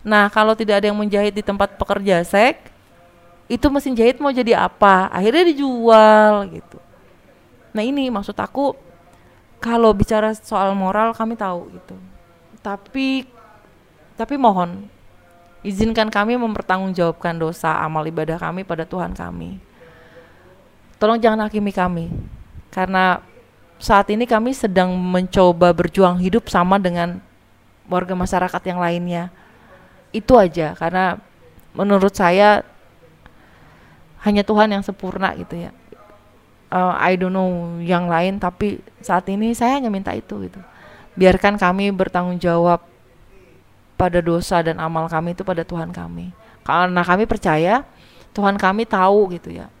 [0.07, 2.71] Nah kalau tidak ada yang menjahit di tempat pekerja sek
[3.45, 5.11] itu mesin jahit mau jadi apa?
[5.11, 6.79] Akhirnya dijual gitu.
[7.75, 8.73] Nah ini maksud aku
[9.59, 11.95] kalau bicara soal moral kami tahu gitu.
[12.63, 13.27] Tapi
[14.15, 14.87] tapi mohon
[15.65, 19.59] izinkan kami mempertanggungjawabkan dosa amal ibadah kami pada Tuhan kami.
[20.95, 22.07] Tolong jangan hakimi kami.
[22.69, 23.21] Karena
[23.79, 27.19] saat ini kami sedang mencoba berjuang hidup sama dengan
[27.91, 29.23] warga masyarakat yang lainnya.
[30.15, 31.19] Itu aja karena
[31.75, 32.63] menurut saya
[34.23, 35.71] hanya Tuhan yang sempurna gitu ya.
[36.73, 40.59] Uh, I don't know yang lain tapi saat ini saya hanya minta itu gitu.
[41.15, 42.83] Biarkan kami bertanggung jawab
[43.95, 46.31] pada dosa dan amal kami itu pada Tuhan kami.
[46.65, 47.85] Karena kami percaya
[48.35, 49.71] Tuhan kami tahu gitu ya.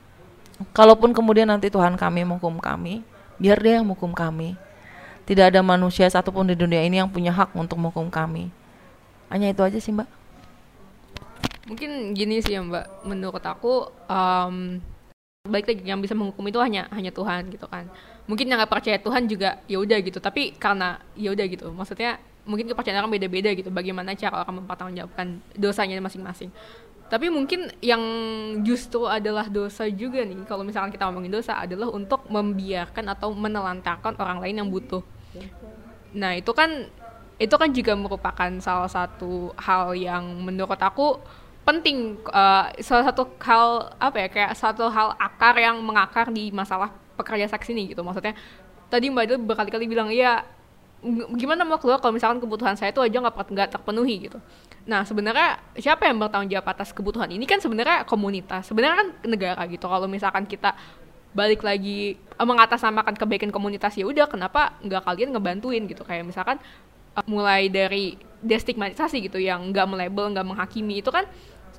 [0.71, 3.03] Kalaupun kemudian nanti Tuhan kami menghukum kami,
[3.35, 4.55] biar dia yang menghukum kami.
[5.25, 8.53] Tidak ada manusia satupun di dunia ini yang punya hak untuk menghukum kami.
[9.27, 10.07] Hanya itu aja sih mbak.
[11.65, 14.79] Mungkin gini sih ya mbak, menurut aku um,
[15.49, 17.89] baik lagi yang bisa menghukum itu hanya hanya Tuhan gitu kan.
[18.29, 22.21] Mungkin yang nggak percaya Tuhan juga ya udah gitu, tapi karena ya udah gitu, maksudnya
[22.45, 26.53] mungkin kepercayaan orang beda-beda gitu bagaimana cara orang mempertanggungjawabkan dosanya masing-masing
[27.05, 28.01] tapi mungkin yang
[28.65, 34.17] justru adalah dosa juga nih kalau misalkan kita ngomongin dosa adalah untuk membiarkan atau menelantarkan
[34.17, 35.05] orang lain yang butuh.
[36.17, 36.89] Nah itu kan
[37.37, 41.21] itu kan juga merupakan salah satu hal yang menurut aku
[41.61, 46.89] penting uh, salah satu hal apa ya kayak satu hal akar yang mengakar di masalah
[47.13, 48.01] pekerja seks ini gitu.
[48.01, 48.33] Maksudnya
[48.89, 50.41] tadi mbak itu berkali-kali bilang ya
[51.37, 54.41] gimana mau keluar kalau misalkan kebutuhan saya itu aja nggak terpenuhi gitu
[54.85, 57.49] nah sebenarnya siapa yang bertanggung jawab atas kebutuhan ini?
[57.49, 59.89] Kan sebenarnya komunitas sebenarnya kan negara gitu.
[59.89, 60.77] Kalau misalkan kita
[61.35, 66.05] balik lagi uh, mengatasnamakan kebaikan komunitas ya udah kenapa nggak kalian ngebantuin gitu?
[66.07, 66.57] Kayak misalkan
[67.17, 68.15] uh, mulai dari
[68.45, 71.25] destigmatisasi gitu yang nggak melabel nggak menghakimi itu kan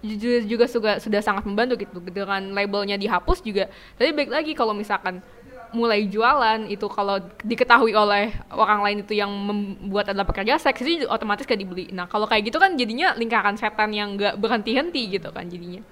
[0.05, 2.03] juga, juga sudah, sudah sangat membantu gitu.
[2.05, 3.73] Dengan labelnya dihapus juga.
[3.97, 5.25] Tapi baik lagi kalau misalkan
[5.77, 11.05] mulai jualan itu kalau diketahui oleh orang lain itu yang membuat adalah pekerja seks itu
[11.05, 11.93] otomatis gak dibeli.
[11.93, 15.85] Nah kalau kayak gitu kan jadinya lingkaran setan yang nggak berhenti-henti gitu kan jadinya.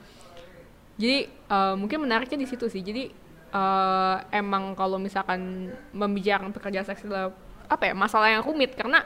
[0.97, 2.81] Jadi uh, mungkin menariknya di situ sih.
[2.81, 3.13] Jadi
[3.53, 7.37] uh, emang kalau misalkan membicarakan pekerja seks adalah
[7.69, 9.05] apa ya masalah yang rumit karena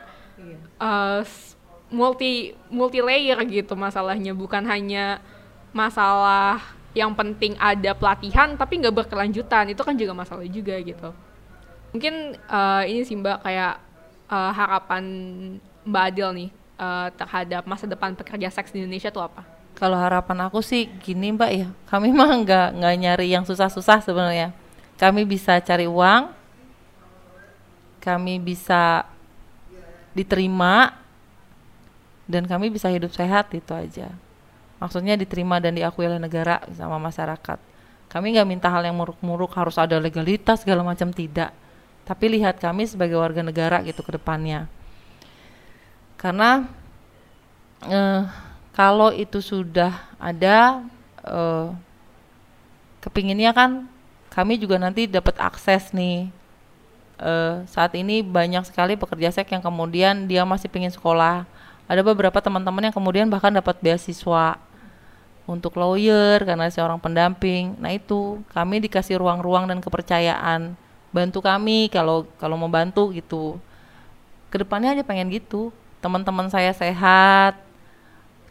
[0.78, 1.22] uh,
[1.88, 5.22] multi multi layer gitu masalahnya bukan hanya
[5.72, 9.70] masalah yang penting ada pelatihan tapi nggak berkelanjutan.
[9.70, 11.14] Itu kan juga masalah juga gitu.
[11.94, 13.80] Mungkin uh, ini sih mbak kayak
[14.28, 15.04] uh, harapan
[15.86, 19.46] mbak Adil nih uh, terhadap masa depan pekerja seks di Indonesia tuh apa?
[19.78, 24.50] Kalau harapan aku sih gini mbak ya, kami mah nggak nggak nyari yang susah-susah sebenarnya.
[24.98, 26.34] Kami bisa cari uang,
[28.02, 29.06] kami bisa
[30.10, 30.90] diterima,
[32.28, 34.12] dan kami bisa hidup sehat itu aja
[34.78, 37.58] maksudnya diterima dan diakui oleh negara sama masyarakat.
[38.08, 41.52] Kami nggak minta hal yang muruk-muruk harus ada legalitas segala macam tidak.
[42.08, 44.64] Tapi lihat kami sebagai warga negara gitu ke depannya.
[46.16, 46.64] Karena
[47.84, 48.24] eh,
[48.72, 50.88] kalau itu sudah ada
[51.20, 51.68] eh,
[53.04, 53.84] kepinginnya kan
[54.32, 56.32] kami juga nanti dapat akses nih.
[57.20, 61.44] Eh, saat ini banyak sekali pekerja seks yang kemudian dia masih pingin sekolah.
[61.84, 64.56] Ada beberapa teman-teman yang kemudian bahkan dapat beasiswa
[65.48, 67.72] untuk lawyer karena seorang pendamping.
[67.80, 70.76] Nah itu kami dikasih ruang-ruang dan kepercayaan
[71.08, 73.56] bantu kami kalau kalau mau bantu gitu.
[74.52, 75.72] Ke depannya aja pengen gitu.
[76.04, 77.58] Teman-teman saya sehat,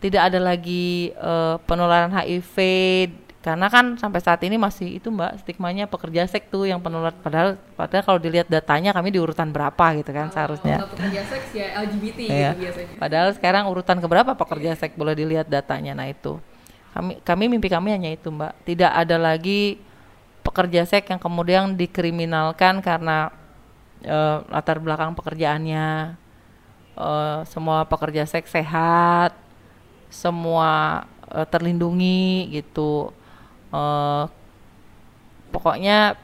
[0.01, 2.57] tidak ada lagi uh, penularan HIV
[3.47, 7.55] karena kan sampai saat ini masih itu mbak stigmanya pekerja seks tuh yang penular padahal
[7.79, 11.67] padahal kalau dilihat datanya kami di urutan berapa gitu kan oh, seharusnya pekerja seks ya
[11.87, 12.51] LGBT iya.
[12.51, 16.35] gitu biasanya padahal sekarang urutan keberapa pekerja seks boleh dilihat datanya nah itu
[16.93, 18.53] kami kami mimpi kami hanya itu mbak.
[18.63, 19.79] Tidak ada lagi
[20.41, 23.31] pekerja seks yang kemudian dikriminalkan karena
[24.05, 26.15] uh, latar belakang pekerjaannya.
[26.97, 29.37] Uh, semua pekerja seks sehat
[30.09, 33.11] semua uh, terlindungi gitu.
[33.69, 34.25] Uh,
[35.51, 36.15] pokoknya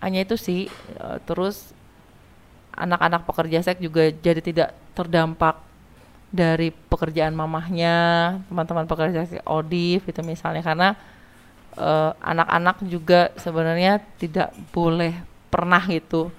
[0.00, 0.70] hanya itu sih.
[0.96, 1.74] Uh, terus
[2.72, 5.71] anak-anak pekerja seks juga jadi tidak terdampak
[6.32, 7.94] dari pekerjaan mamahnya
[8.48, 10.64] teman-teman pekerja odif itu misalnya.
[10.64, 10.88] Karena
[11.76, 15.12] uh, anak-anak juga sebenarnya tidak boleh
[15.52, 16.32] pernah gitu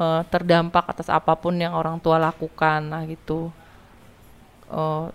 [0.00, 2.80] uh, terdampak atas apa pun yang orang tua lakukan.
[2.80, 3.52] Nah gitu.
[4.66, 5.12] Uh,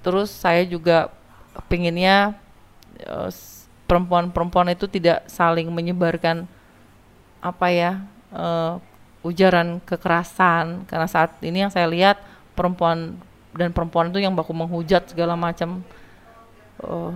[0.00, 1.12] terus saya juga
[1.68, 2.34] pinginnya
[3.86, 6.46] perempuan-perempuan itu tidak saling menyebarkan
[7.42, 7.92] apa ya
[8.32, 8.80] uh,
[9.20, 10.88] ujaran kekerasan.
[10.88, 12.16] Karena saat ini yang saya lihat
[12.56, 13.20] perempuan
[13.52, 15.84] dan perempuan itu yang baku menghujat segala macam.
[16.80, 17.12] Uh,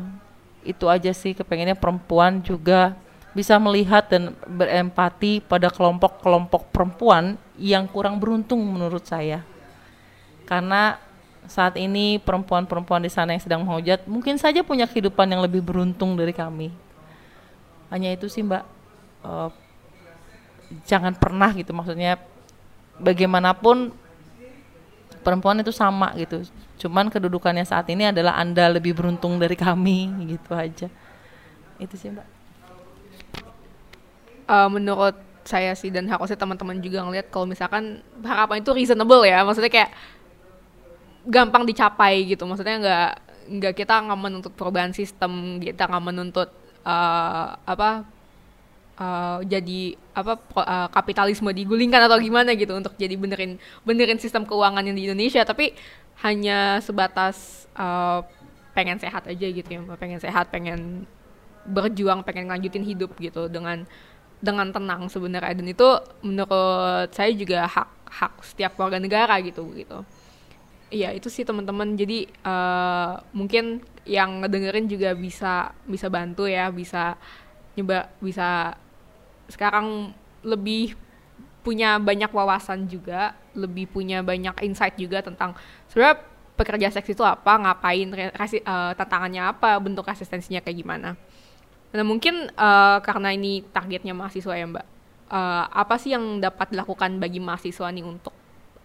[0.67, 2.99] itu aja sih kepengennya perempuan juga
[3.37, 9.45] bisa melihat dan berempati pada kelompok-kelompok perempuan yang kurang beruntung menurut saya.
[10.49, 10.97] Karena
[11.47, 16.19] saat ini perempuan-perempuan di sana yang sedang menghujat mungkin saja punya kehidupan yang lebih beruntung
[16.19, 16.73] dari kami.
[17.93, 18.65] Hanya itu sih mbak.
[19.23, 19.51] Uh,
[20.89, 21.71] jangan pernah gitu.
[21.71, 22.19] Maksudnya
[22.99, 23.95] bagaimanapun
[25.27, 26.47] perempuan itu sama gitu.
[26.79, 30.87] Cuman kedudukannya saat ini adalah anda lebih beruntung dari kami gitu aja.
[31.83, 32.27] Itu sih mbak.
[34.47, 39.43] Uh, menurut saya sih dan harusnya teman-teman juga ngeliat kalau misalkan harapan itu reasonable ya
[39.43, 39.91] maksudnya kayak
[41.27, 42.47] gampang dicapai gitu.
[42.47, 43.11] Maksudnya nggak
[43.47, 46.55] nggak kita nggak menuntut perubahan sistem kita nggak menuntut
[46.87, 48.07] uh, apa
[49.01, 54.85] uh, jadi apa uh, kapitalisme digulingkan atau gimana gitu untuk jadi benerin benerin sistem keuangan
[54.85, 55.45] yang di Indonesia.
[55.45, 55.77] Tapi
[56.25, 58.25] hanya sebatas uh,
[58.73, 61.09] pengen sehat aja gitu ya pengen sehat pengen
[61.65, 63.89] berjuang pengen lanjutin hidup gitu dengan
[64.41, 65.57] dengan tenang sebenarnya.
[65.57, 65.89] Dan itu
[66.25, 70.05] menurut saya juga hak hak setiap warga negara gitu gitu.
[70.93, 71.99] Iya itu sih teman-teman.
[71.99, 77.19] Jadi uh, mungkin yang ngedengerin juga bisa bisa bantu ya bisa
[77.75, 78.79] nyoba bisa
[79.51, 80.13] sekarang
[80.47, 80.95] lebih
[81.67, 85.59] punya banyak wawasan juga, lebih punya banyak insight juga tentang
[85.91, 86.23] sebenarnya
[86.55, 91.19] pekerja seks itu apa, ngapain, resi, uh, tantangannya apa, bentuk asistensinya kayak gimana.
[91.91, 94.87] Nah mungkin uh, karena ini targetnya mahasiswa ya mbak,
[95.29, 98.33] uh, apa sih yang dapat dilakukan bagi mahasiswa nih untuk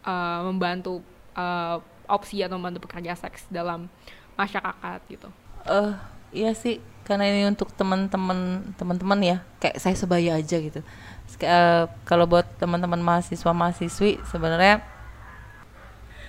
[0.04, 1.06] uh, membantu
[1.38, 1.78] uh,
[2.10, 3.88] opsi atau membantu pekerja seks dalam
[4.36, 5.30] masyarakat gitu.
[5.64, 5.94] Eh uh,
[6.34, 6.82] iya sih
[7.12, 10.80] karena ini untuk teman-teman teman-teman ya kayak saya sebaya aja gitu.
[11.44, 14.80] Uh, kalau buat teman-teman mahasiswa mahasiswi sebenarnya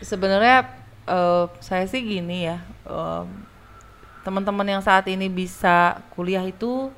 [0.03, 0.67] sebenarnya
[1.07, 3.27] uh, saya sih gini ya uh,
[4.27, 6.91] teman-teman yang saat ini bisa kuliah itu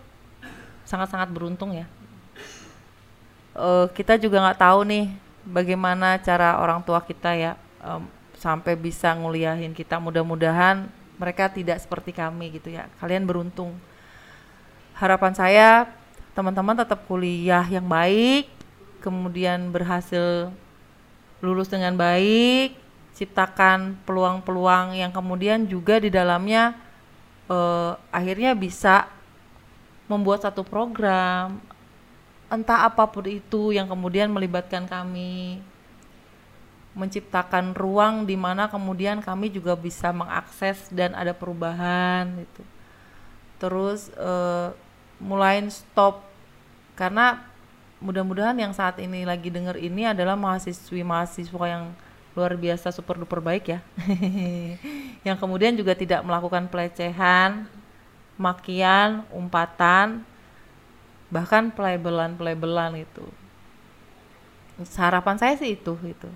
[0.84, 1.88] sangat-sangat beruntung ya
[3.56, 5.06] uh, kita juga nggak tahu nih
[5.44, 8.04] bagaimana cara orang tua kita ya um,
[8.36, 10.88] sampai bisa nguliahin kita mudah-mudahan
[11.24, 12.84] mereka tidak seperti kami gitu ya.
[13.00, 13.72] Kalian beruntung.
[14.92, 15.88] Harapan saya
[16.36, 18.52] teman-teman tetap kuliah yang baik
[19.00, 20.52] kemudian berhasil
[21.40, 22.76] lulus dengan baik
[23.16, 26.76] ciptakan peluang-peluang yang kemudian juga di dalamnya
[27.46, 29.08] uh, akhirnya bisa
[30.10, 31.62] membuat satu program.
[32.52, 35.62] Entah apa pun itu yang kemudian melibatkan kami
[36.94, 42.62] menciptakan ruang di mana kemudian kami juga bisa mengakses dan ada perubahan gitu.
[43.58, 44.70] Terus uh,
[45.18, 46.22] mulai stop.
[46.94, 47.42] Karena
[47.98, 51.90] mudah-mudahan yang saat ini lagi dengar ini adalah mahasiswi mahasiswa yang
[52.38, 53.80] luar biasa super duper baik ya.
[55.26, 57.70] Yang kemudian juga tidak melakukan pelecehan
[58.34, 60.26] makian umpatan
[61.30, 62.34] bahkan pelabelan
[62.98, 63.24] itu.
[64.98, 66.28] Harapan saya sih itu itu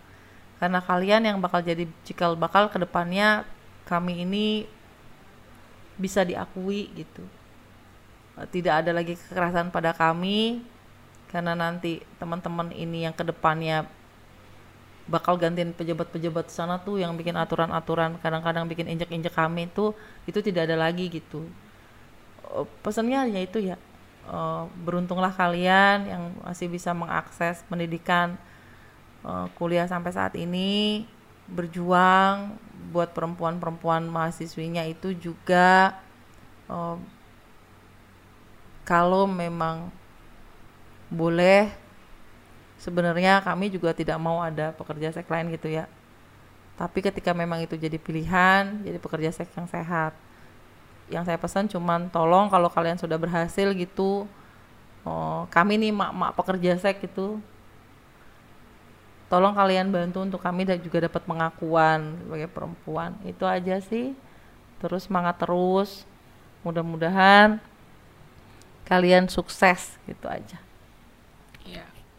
[0.59, 3.47] karena kalian yang bakal jadi cikal bakal ke depannya
[3.87, 4.47] kami ini
[5.99, 7.25] bisa diakui gitu.
[8.39, 10.63] Tidak ada lagi kekerasan pada kami
[11.27, 13.87] karena nanti teman-teman ini yang ke depannya
[15.09, 19.97] bakal gantiin pejabat-pejabat sana tuh yang bikin aturan-aturan kadang-kadang bikin injek-injek kami itu
[20.29, 21.49] itu tidak ada lagi gitu.
[22.45, 23.77] Uh, pesannya ya itu ya.
[24.29, 28.37] Uh, beruntunglah kalian yang masih bisa mengakses pendidikan
[29.25, 31.03] uh, kuliah sampai saat ini
[31.49, 32.61] berjuang
[32.93, 35.97] buat perempuan-perempuan mahasiswinya itu juga
[36.69, 36.97] uh,
[38.85, 39.93] kalau memang
[41.09, 41.73] boleh
[42.81, 45.85] sebenarnya kami juga tidak mau ada pekerja seks lain gitu ya.
[46.79, 50.15] Tapi ketika memang itu jadi pilihan jadi pekerja seks yang sehat.
[51.09, 54.29] Yang saya pesan cuman tolong kalau kalian sudah berhasil gitu
[55.05, 57.41] oh, kami nih mak-mak pekerja seks gitu
[59.29, 63.17] tolong kalian bantu untuk kami dan juga dapat pengakuan sebagai perempuan.
[63.25, 64.17] Itu aja sih.
[64.81, 66.05] Terus semangat terus.
[66.65, 67.61] Mudah-mudahan
[68.89, 70.59] kalian sukses gitu aja.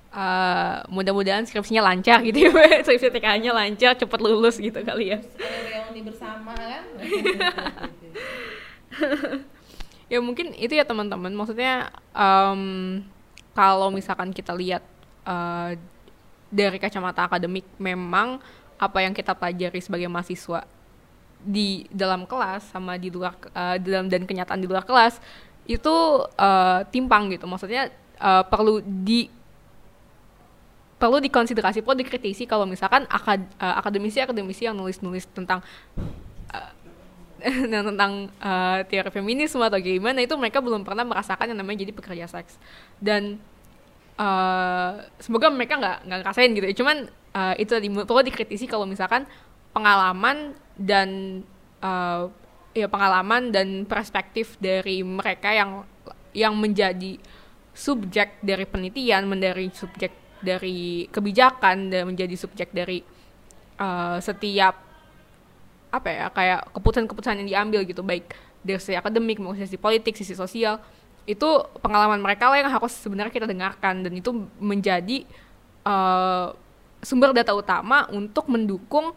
[0.10, 2.52] Uh, mudah-mudahan skripsinya lancar gitu ya
[2.86, 5.22] skripsi TK-nya lancar cepat lulus gitu kali ya.
[5.38, 6.84] Reuni bersama kan?
[10.10, 11.30] Ya mungkin itu ya teman-teman.
[11.38, 12.98] Maksudnya um,
[13.54, 14.82] kalau misalkan kita lihat
[15.22, 15.78] uh,
[16.50, 18.42] dari kacamata akademik memang
[18.80, 20.66] apa yang kita pelajari sebagai mahasiswa
[21.40, 25.24] di dalam kelas sama di luar uh, dalam dan kenyataan di luar kelas
[25.70, 25.96] itu
[26.26, 27.46] uh, timpang gitu.
[27.46, 29.30] Maksudnya uh, perlu di
[31.00, 35.64] perlu dikonsiderasi, perlu dikritisi kalau misalkan akad, uh, akademisi-akademisi yang nulis-nulis tentang
[36.52, 36.72] uh,
[37.88, 42.26] tentang uh, teori feminisme atau gimana itu mereka belum pernah merasakan yang namanya jadi pekerja
[42.28, 42.60] seks.
[43.00, 43.40] Dan
[44.20, 46.66] uh, semoga mereka nggak nggak ngerasain gitu.
[46.68, 46.98] Ya cuman
[47.34, 49.24] uh, itu tadi perlu dikritisi kalau misalkan
[49.72, 51.42] pengalaman dan
[51.80, 52.28] uh,
[52.76, 55.88] ya pengalaman dan perspektif dari mereka yang
[56.36, 57.18] yang menjadi
[57.74, 60.14] subjek dari penelitian menjadi subjek
[60.44, 63.02] dari kebijakan dan menjadi subjek dari
[63.80, 64.76] uh, setiap
[65.90, 68.06] apa ya kayak keputusan-keputusan yang diambil gitu.
[68.06, 70.84] Baik dari sisi akademik maupun sisi politik sisi sosial
[71.26, 71.50] itu
[71.84, 74.06] pengalaman mereka lah yang harus sebenarnya kita dengarkan.
[74.06, 75.26] Dan itu menjadi
[75.88, 76.54] uh,
[77.00, 79.16] sumber data utama untuk mendukung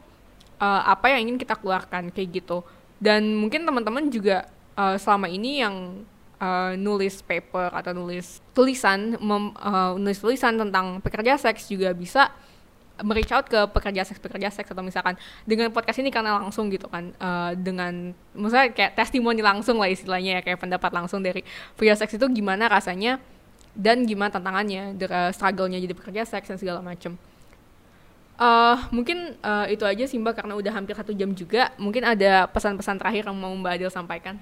[0.63, 2.63] uh, apa yang ingin kita keluarkan kayak gitu.
[3.03, 4.47] Dan mungkin teman-teman juga
[4.79, 6.07] uh, selama ini yang
[6.39, 12.31] uh, nulis paper atau nulis tulisan mem, uh, nulis tulisan tentang pekerja seks juga bisa
[13.01, 15.17] mereach out ke pekerja seks pekerja seks atau misalkan
[15.49, 20.39] dengan podcast ini karena langsung gitu kan uh, dengan misalnya kayak testimoni langsung lah istilahnya
[20.39, 21.41] ya kayak pendapat langsung dari
[21.75, 23.17] pekerja seks itu gimana rasanya
[23.73, 24.93] dan gimana tantangannya
[25.33, 27.17] struggle-nya jadi pekerja seks dan segala macam
[28.43, 31.71] uh, mungkin uh, itu aja sih mbak karena udah hampir satu jam juga.
[31.79, 34.37] Mungkin ada pesan-pesan terakhir yang mau mbak Adil sampaikan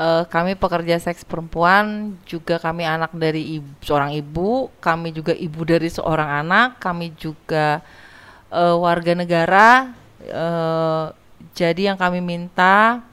[0.00, 5.60] uh, kami pekerja seks perempuan juga kami anak dari ibu, seorang ibu kami juga ibu
[5.68, 7.84] dari seorang anak kami juga
[8.48, 9.92] uh, warga negara
[10.32, 11.12] uh,
[11.52, 13.04] jadi yang kami minta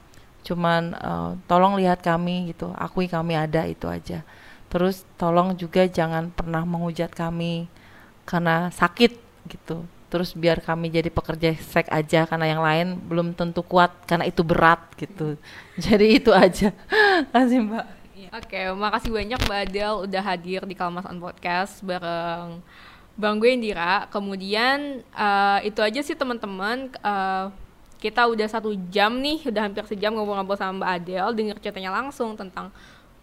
[0.48, 4.24] cuman uh, tolong lihat kami gitu akui kami ada itu aja.
[4.68, 7.68] Terus tolong juga jangan pernah menghujat kami
[8.28, 9.16] karena sakit
[9.48, 14.24] gitu terus biar kami jadi pekerja seks aja karena yang lain belum tentu kuat karena
[14.24, 15.36] itu berat gitu
[15.84, 16.72] jadi itu aja
[17.32, 17.86] kasih mbak
[18.28, 22.60] Oke, makasih banyak Mbak Adel udah hadir di Kalmas on Podcast bareng
[23.16, 24.04] Bang gue Indira.
[24.12, 26.92] Kemudian uh, itu aja sih teman-teman.
[27.00, 27.48] Uh,
[27.96, 32.36] kita udah satu jam nih, udah hampir sejam ngobrol-ngobrol sama Mbak Adel, denger ceritanya langsung
[32.36, 32.68] tentang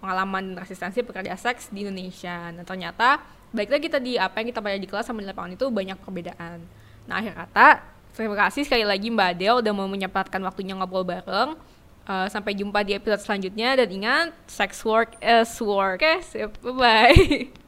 [0.01, 2.49] pengalaman resistensi pekerja seks di Indonesia.
[2.49, 3.21] Nah ternyata
[3.55, 6.59] baiklah kita di apa yang kita pelajari di kelas sama di lapangan itu banyak perbedaan.
[7.07, 7.67] Nah akhir kata,
[8.11, 11.55] terima kasih sekali lagi Mbak Adel udah mau menyempatkan waktunya ngobrol bareng.
[12.05, 16.05] Uh, sampai jumpa di episode selanjutnya dan ingat sex work is work.
[16.05, 17.49] Oke, okay, bye bye.